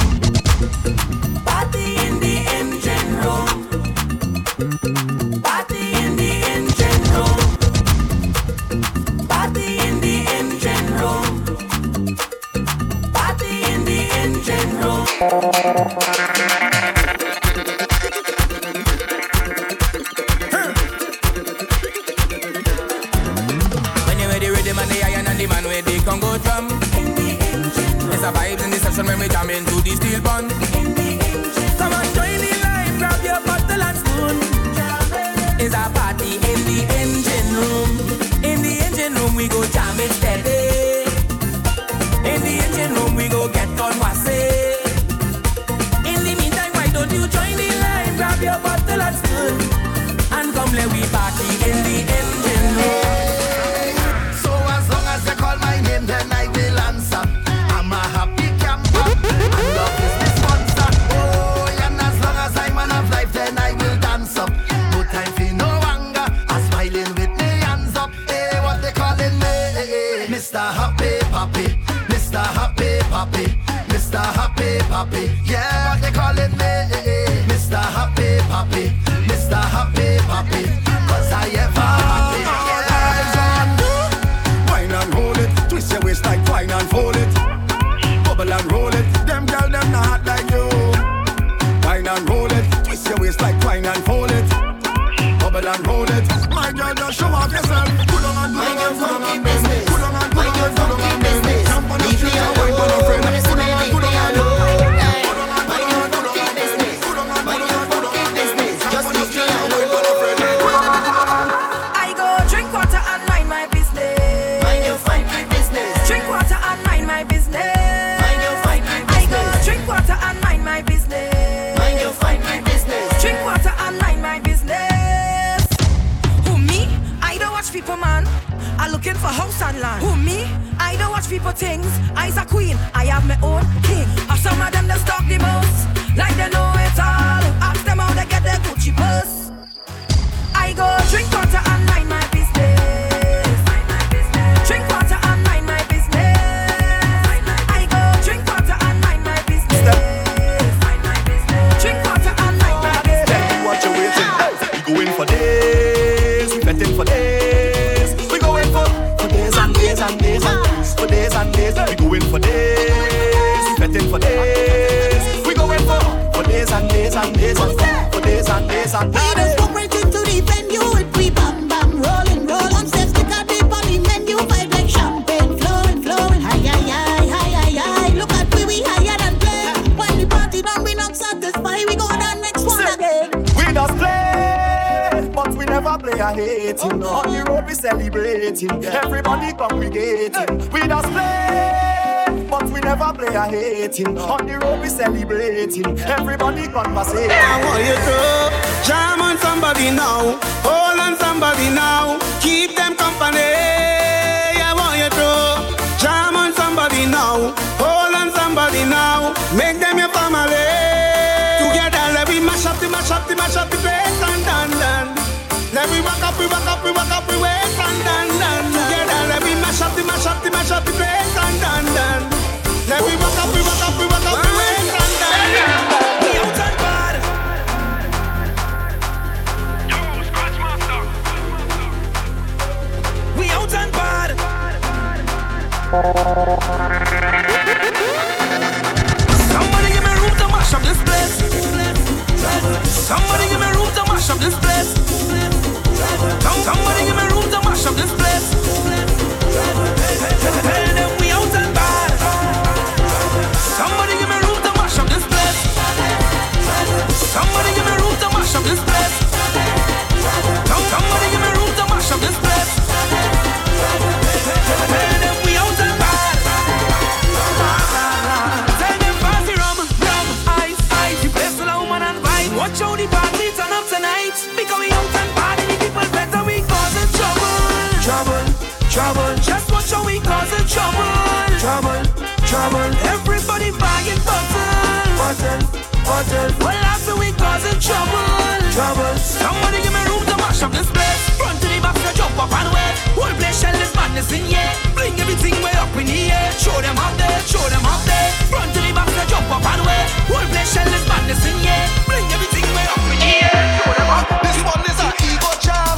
[287.85, 289.13] trouble, trouble.
[289.21, 291.21] Somebody give me room to mash up this place.
[291.37, 292.93] Front to the back, no jump up and wait.
[293.13, 294.71] Whole place shell this madness in here.
[294.97, 296.49] Bring everything way up in the air.
[296.57, 298.29] Show them out there, show them out there.
[298.49, 300.07] Front to the back, no jump up and wait.
[300.25, 301.85] Whole place shell this madness in here.
[302.09, 303.61] Bring everything way up in the air.
[303.77, 304.25] Show them out.
[304.41, 305.97] This one is an ego jam.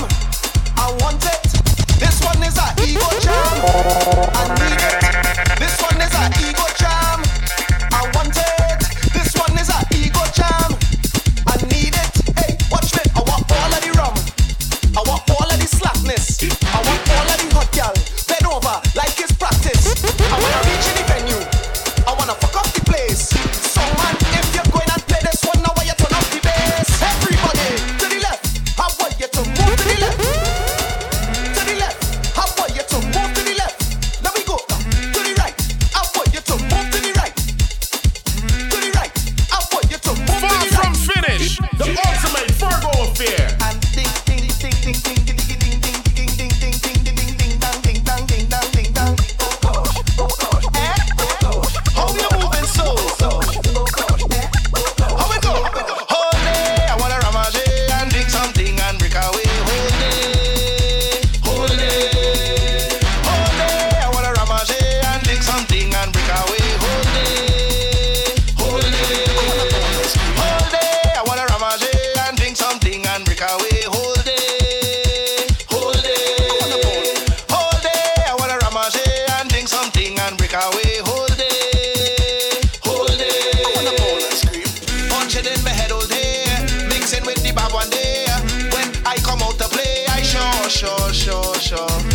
[0.76, 1.42] I want it.
[2.04, 3.56] This one is an ego jam.
[4.36, 4.97] I need it.
[91.68, 92.07] special.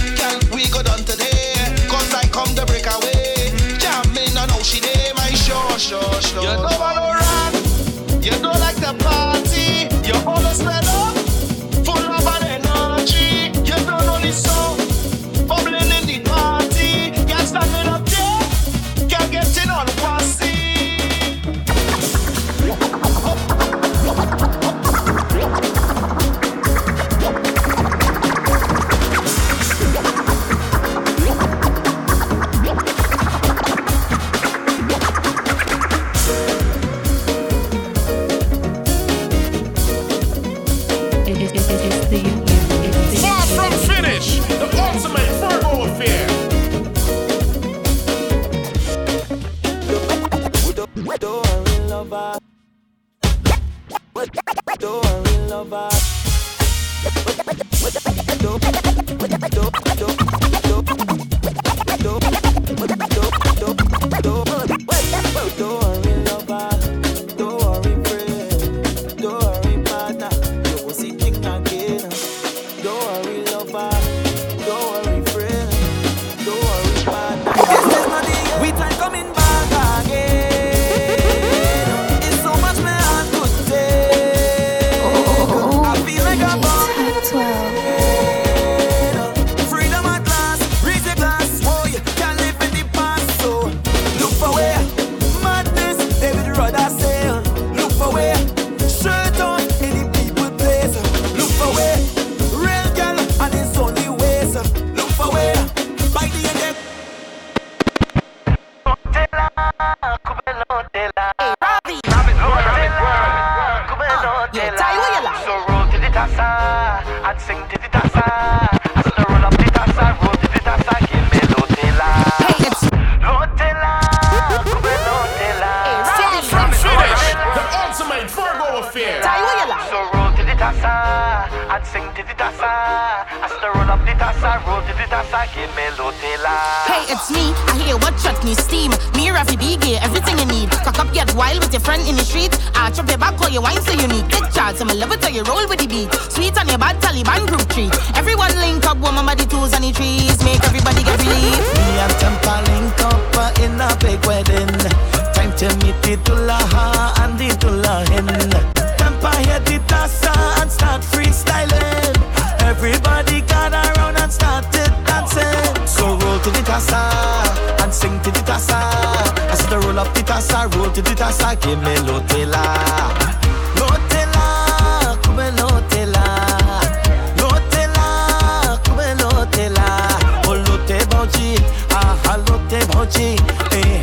[183.13, 183.37] Mochi,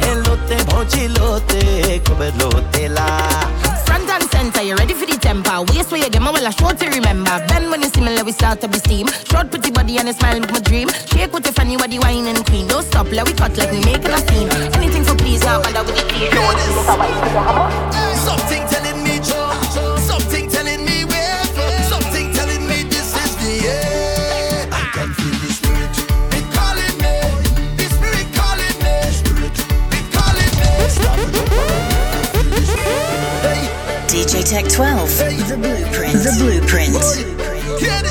[0.05, 3.49] elote, mochi lote, kubelote la.
[3.91, 5.63] And center, you ready for the temper?
[5.73, 7.43] Waist where you get my well, I sure to remember.
[7.47, 9.07] Then when you see me, let we start to be steam.
[9.25, 10.89] Short pretty body and a smile make my dream.
[11.07, 12.67] Shake with the funny body, wine and queen.
[12.67, 14.49] Don't stop, let we cut like me make a scene.
[14.75, 16.29] Anything for please, now, and I with the clear.
[18.15, 18.78] Something.
[34.69, 35.17] 12.
[35.47, 36.13] The Blueprint.
[36.13, 38.08] The Blueprint.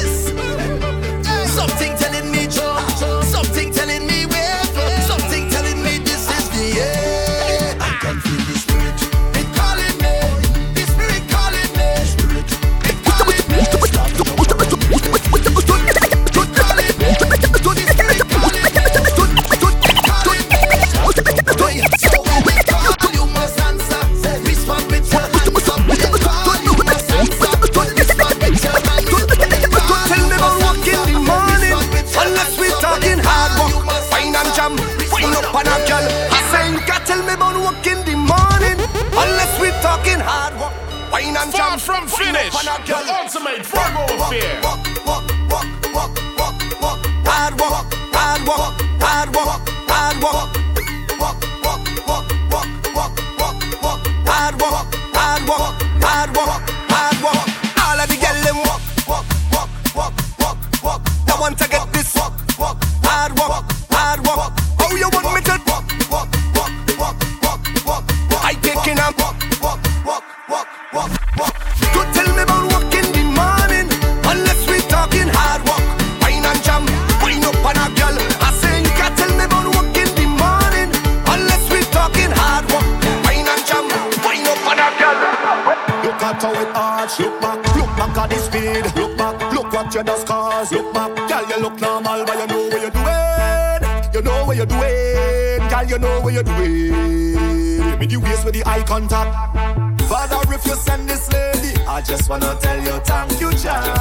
[96.39, 97.99] You're doing.
[97.99, 99.35] With the waist with the eye contact.
[100.09, 103.99] Father, if you send this lady, I just wanna tell you thank you, child.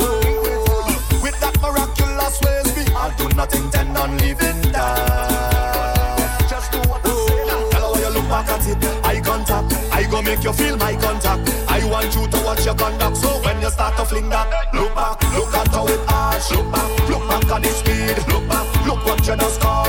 [0.00, 6.46] Oh, with that miraculous ways, me, I do not intend on leaving that.
[6.48, 7.70] Just do say.
[7.70, 9.72] Tell her you look back at it, eye contact.
[9.92, 11.48] I go make you feel my contact.
[11.68, 13.16] I want you to watch your conduct.
[13.16, 16.50] So when you start to fling that, look back, look at how it arch.
[16.50, 18.16] Look back, look back at the speed.
[18.28, 19.83] Look back, look what you just cause.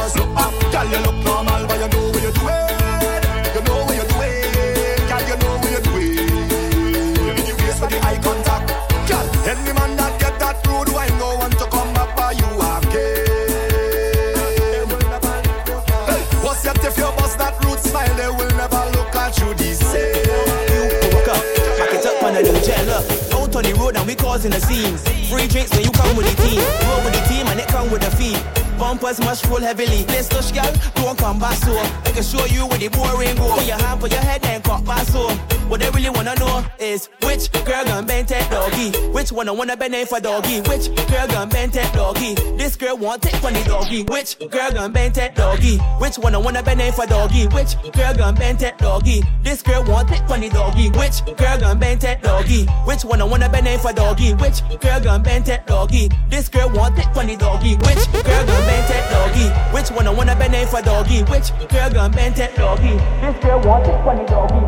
[23.56, 24.98] On the road and we causing a scene.
[25.30, 26.60] Free drinks when you come with the team.
[26.90, 28.65] Roll with the team and it come with the fee.
[28.78, 30.06] Bumpers must roll heavily.
[30.08, 31.72] Let's touch girl, don't come back so.
[31.78, 33.56] I can show you where the boring go.
[33.56, 35.30] Put your hand for your head and cock back so.
[35.68, 38.92] What they really wanna know is which girl gon' bend that doggy?
[39.10, 40.62] Which one I wanna bend it for doggy?
[40.62, 42.36] Which girl gon' bend that doggy?
[42.56, 44.04] This girl want it funny doggy.
[44.04, 45.78] Which girl gon' bend that doggy?
[46.00, 47.48] Which one I wanna bend it for doggy?
[47.48, 49.24] Which girl gon' bend that doggy?
[49.42, 50.90] This girl want it funny doggy.
[50.92, 52.66] Which girl gon' bend that doggy?
[52.86, 54.36] Which one I wanna bend for doggy?
[54.36, 56.12] Which girl gon' bend that doggy?
[56.30, 57.76] This girl want it funny doggy.
[57.78, 59.48] Which girl gon' bend that doggy?
[59.76, 61.24] Which one I wanna bend it for doggy?
[61.24, 62.98] Which girl gon' bend that doggy?
[63.22, 64.62] This girl want it funny doggy.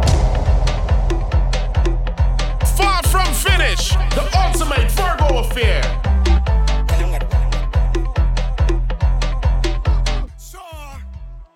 [2.78, 5.82] Far from finish, the ultimate Virgo affair.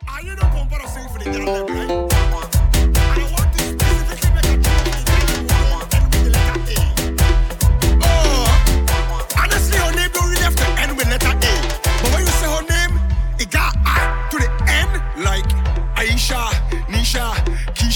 [0.08, 2.11] Are you the pump or sing for the girl, right?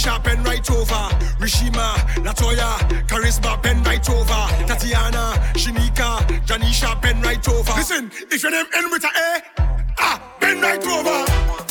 [0.06, 1.10] Pen right over,
[1.40, 2.78] Rishima, Latoya,
[3.08, 7.74] Charisma, pen right over, Tatiana, Shinika, Janisha, pen right over.
[7.74, 9.42] Listen, if your name end with a A,
[9.98, 11.65] ah, pen right over.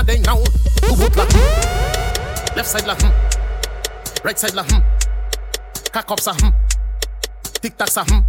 [0.00, 0.36] One thing now.
[0.36, 2.56] Who vote la hmm.
[2.56, 4.24] Left side la hmm.
[4.24, 4.80] Right side la hmm.
[5.92, 6.50] Cock up sa hmm.
[7.60, 8.22] Tic tac sa hmm.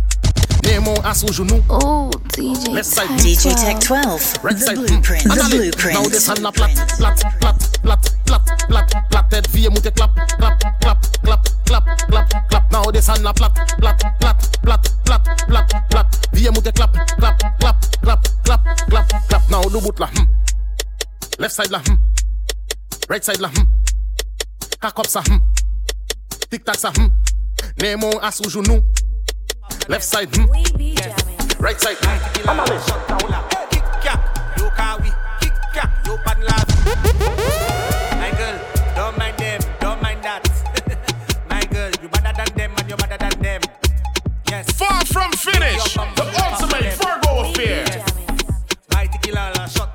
[0.63, 1.63] Nemo ass au genou.
[1.69, 3.65] Oh, DJ Left side DJ hmm.
[3.65, 4.43] Tech 12.
[4.43, 5.23] Right the side blueprint.
[5.23, 5.29] hmm.
[5.29, 5.55] The Analyse.
[5.55, 5.95] blueprint.
[5.95, 9.25] Now this hand la plat, plat, plat, plat, plat, plat, plat.
[9.31, 12.71] Tête vie moute clap, clap, clap, clap, clap, clap, clap.
[12.71, 16.07] Now this hand la plat, plat, plat, plat, plat, plat, plat.
[16.33, 19.49] Vie moute clap, clap, clap, clap, clap, clap, clap.
[19.49, 20.40] Now do bout la hmm.
[21.41, 21.97] Left side la hmm.
[23.09, 23.65] Right side la hmm.
[24.79, 25.39] Cock up sa hmm.
[26.51, 27.09] Tic tac sa hmm.
[27.81, 28.83] Nemo ass au genou.
[29.89, 30.45] Left side hmm.
[31.57, 32.45] Right side hmm.
[32.47, 32.93] Analyse.
[33.73, 34.21] Kick cap,
[34.55, 35.09] yo kawi,
[35.41, 36.69] kick cap, yo pan love.
[38.21, 38.57] My girl,
[38.93, 40.45] don't mind them, don't mind that.
[41.49, 43.61] My girl, you better than them and you better than them.
[44.47, 44.69] Yes.
[44.77, 46.05] Far from finish, the
[46.37, 48.05] ultimate Virgo affair.
[48.93, 49.90] My tequila, la shot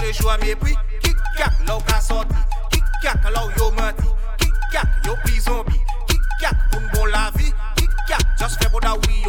[0.00, 0.74] cap, tous les jours à mes prix.
[1.02, 2.34] Kick cap, là où qu'a sorti.
[2.70, 4.08] Kick cap, là où yo menti.
[4.38, 5.80] Kick cap, yo pris zombie.
[6.08, 7.52] Kick cap, pour bon la vie.
[7.76, 9.24] Kick cap, just fais bon da oui,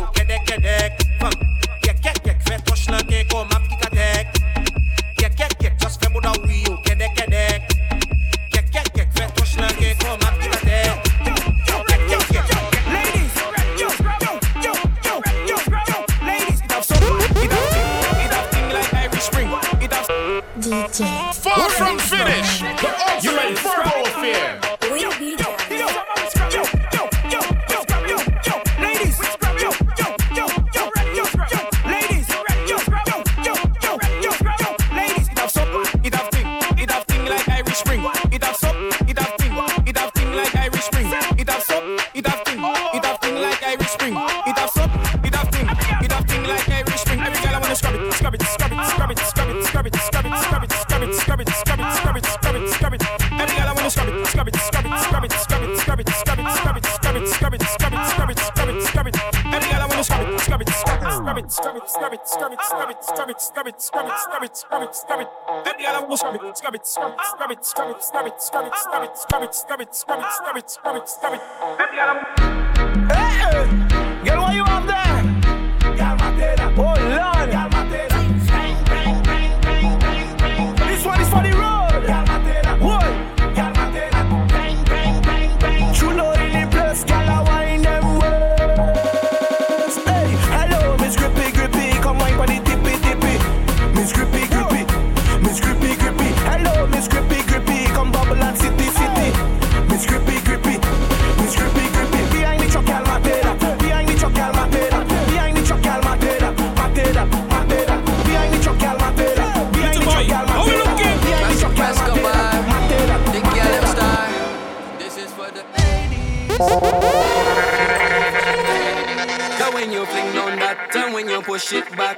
[68.01, 69.55] scrub it, scrub it, scrub it, scrub it,
[71.09, 72.40] scrub it,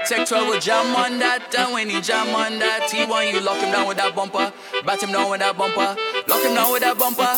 [0.03, 3.39] back, check trouble jam on that, and when he jam on that, he want you
[3.41, 4.51] lock him down with that bumper,
[4.85, 5.95] bat him down with that bumper,
[6.27, 7.33] lock him down with that bumper.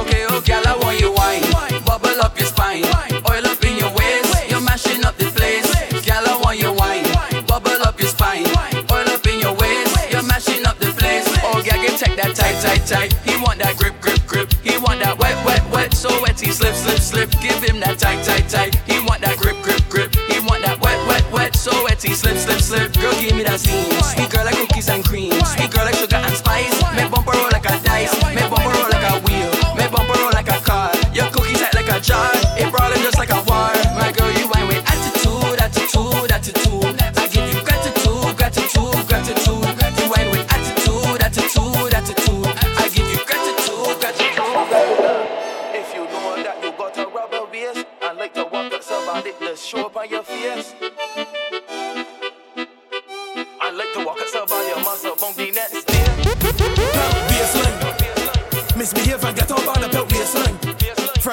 [0.00, 1.42] Okay, oh, okay, I want you wine,
[1.84, 2.84] bubble up your spine,
[3.30, 5.70] oil up in your waist, you're mashing up the place.
[6.06, 7.04] Girl, I want you wine,
[7.46, 8.46] bubble up your spine,
[8.90, 11.26] oil up in your waist, you're mashing up the place.
[11.42, 13.19] Oh, yeah, get check that tight, tight, tight.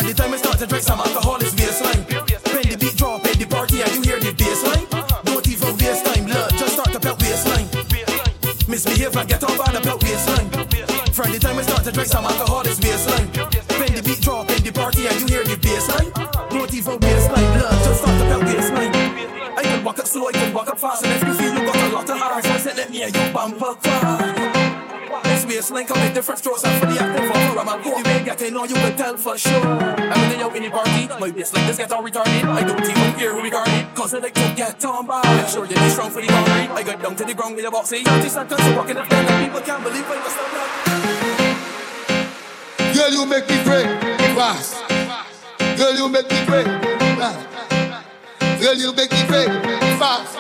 [0.08, 2.00] The time I start to drink some alcohol, it's baseline.
[2.56, 4.88] When the beat drop in the party and you hear the baseline,
[5.28, 7.68] don't even waste time, love, just start the belt baseline.
[8.68, 10.48] Misbehave and get up on the belt baseline.
[11.12, 13.28] From the time I start to drink some alcohol, it's baseline.
[13.76, 16.12] When the beat drop in the party and you hear the baseline,
[16.56, 18.94] don't even waste love, just start the belt baseline.
[19.60, 21.66] I can walk up slow, I can walk up fast, and if you feel you
[21.68, 24.24] got a lot of heart, I said let me and you bumper class.
[25.24, 27.84] This baseline come with different strokes, and for the active for I'm a
[28.38, 28.50] go.
[28.50, 29.54] The way getting on, you can tell for sure.
[29.54, 32.44] I'm in the out in the party, my baseline this get all retarded.
[32.44, 35.22] I don't even care who regard it, cause I like to get on by.
[35.38, 36.70] Make sure you be strong for the concrete.
[36.72, 39.12] I got down to the ground with a box, say, 30 seconds, so walking up
[39.12, 40.54] and people can't believe I was stop
[42.96, 43.88] Girl, you make me break
[44.36, 44.76] fast.
[45.78, 46.68] Girl, you make me break
[47.18, 47.48] fast.
[48.62, 49.50] Girl, you make me break
[50.00, 50.38] fast.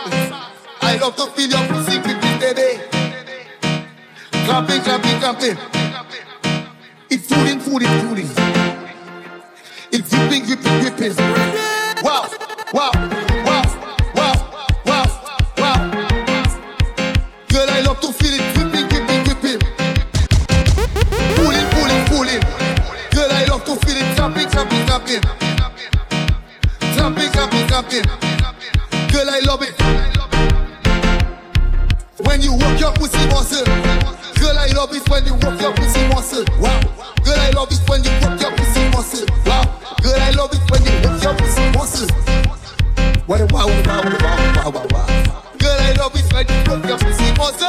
[0.81, 2.81] I love to feel your pussy baby.
[4.45, 5.86] Clapping, clapping, clapping.
[7.09, 8.27] It's fooling, fooling, fooling.
[9.93, 11.15] It's gripping, gripping, gripping.
[12.03, 12.27] Wow,
[12.73, 12.91] wow,
[13.45, 13.63] wow,
[14.13, 14.35] wow,
[14.85, 15.05] wow,
[15.57, 15.91] wow.
[17.47, 19.59] Girl, I love to feel it gripping, gripping, gripping.
[21.37, 22.41] Pulling, pulling, pulling.
[23.11, 25.21] Girl, I love to feel it clapping, clapping, clapping.
[26.91, 28.03] Clapping, clapping, clapping.
[29.13, 29.73] Girl, I love it.
[32.25, 34.26] When you work your pussy muscle.
[34.47, 36.45] Girl, I love it when you work your pussy muscle.
[36.61, 36.79] Wow.
[37.25, 39.27] Girl, I love it when you work your pussy muscle.
[39.45, 39.65] Wow.
[40.01, 42.07] Girl, I love it when you work your pussy muscle.
[43.27, 45.43] What a wow, wow, wow, wow, wow, wow.
[45.59, 47.67] Girl, I love it when you work your pussy muscle.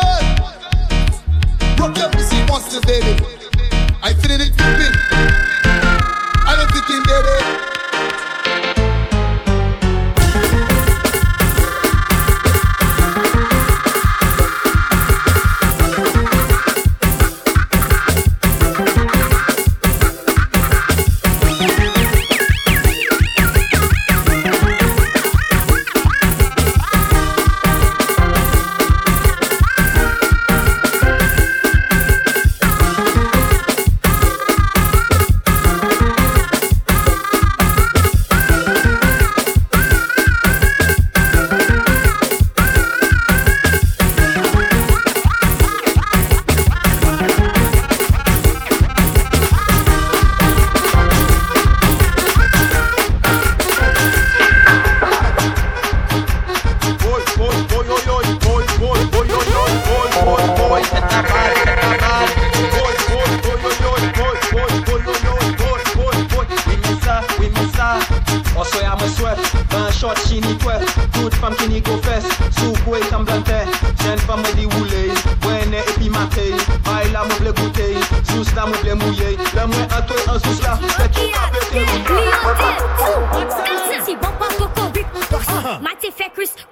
[1.82, 3.26] Work your pussy muscle, baby.
[4.00, 4.54] I feeling it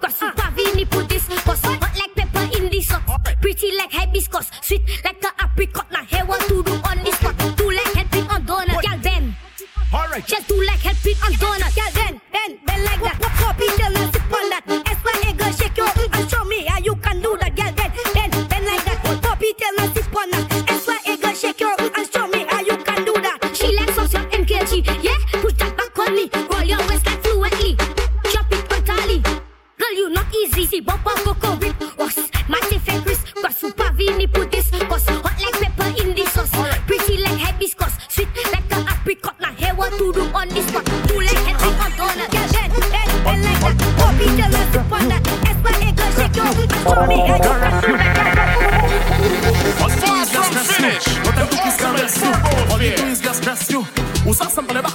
[0.03, 2.81] Mate fe Chris, cause you pa vini pou dis Boss, hot like pepper in the
[2.81, 3.01] sauce.
[3.41, 5.87] Pretty like hibiscus, sweet like a apricot.
[5.91, 7.37] Now here what to do on this spot.
[7.57, 9.37] Do like helping on donut, girl then
[9.93, 10.27] Alright.
[10.27, 11.96] Just do like helping on donut, girl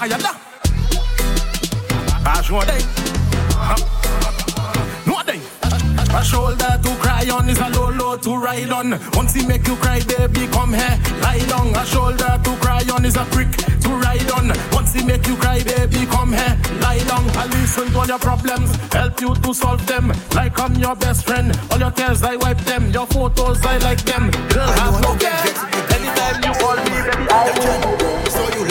[0.04, 0.34] les bacs à?
[2.24, 2.84] Pas day.
[5.06, 5.40] No day.
[6.14, 9.00] A shoulder to cry on is a low low to ride on.
[9.14, 11.74] Once he make you cry, baby, come here, lie down.
[11.76, 13.52] A shoulder to cry on is a prick
[13.82, 14.52] to ride on.
[14.72, 17.24] Once he make you cry, baby, come here, lie down.
[17.38, 20.12] I listen to all your problems, help you to solve them.
[20.36, 21.58] Like I'm your best friend.
[21.72, 24.32] All your tears I wipe them, your photos I like them.
[24.50, 25.46] Girl, have no care.
[25.96, 28.32] Anytime you call me, baby, I will.
[28.32, 28.71] So you love that man,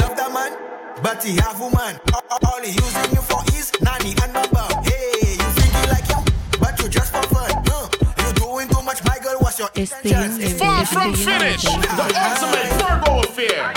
[1.03, 1.99] but he have woman.
[2.15, 4.67] A- a- All he using you for is nanny and number.
[4.85, 6.21] Hey, you think he like you,
[6.61, 7.51] but you just for fun.
[7.67, 7.89] Huh?
[8.27, 9.39] You doing too much, my girl.
[9.41, 10.59] What's your intentions?
[10.59, 11.65] Far from finished.
[11.65, 13.75] The ultimate Virgo affair.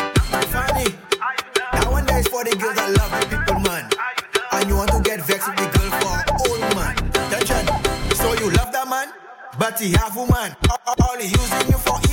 [0.53, 0.89] Funny.
[1.73, 3.89] That one there is for the girls that love the people, man.
[4.51, 6.15] And you want to get vexed with the girl for
[6.49, 6.93] old man.
[7.31, 7.65] Attention.
[8.15, 9.09] So you love that man,
[9.57, 10.53] but he have woman.
[10.69, 11.97] A- a- All he using you for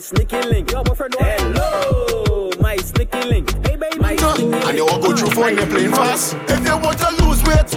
[0.00, 0.70] sneaky link.
[0.72, 1.14] Your boyfriend.
[1.18, 3.50] Hello, my sneaky link.
[3.66, 4.64] Hey baby, my sneaky link.
[4.66, 6.36] And you all go through phone, you're playing fast.
[6.48, 7.70] If you want to lose weight,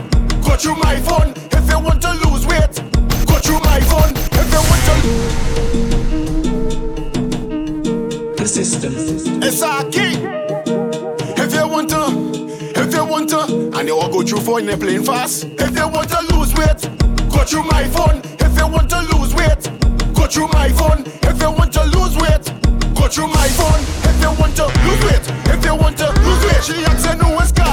[0.43, 1.33] go through my phone.
[1.51, 2.75] If you want to lose weight,
[3.27, 4.13] go through my phone.
[4.15, 4.95] If you want to
[8.37, 8.93] The system.
[9.43, 10.17] It's a key.
[11.41, 12.03] If you want to,
[12.79, 13.41] if you want to,
[13.77, 15.45] and you all go through phone, you're playing fast.
[15.45, 16.81] If you want to lose weight,
[17.29, 18.21] go through my phone.
[18.39, 19.72] If you want to lose weight, go
[20.34, 21.03] through my phone.
[21.30, 22.45] If you want to lose weight,
[22.95, 23.81] go through my phone.
[24.10, 27.39] If you want to lose weight, if you want to lose weight, she asks who
[27.39, 27.72] is calling.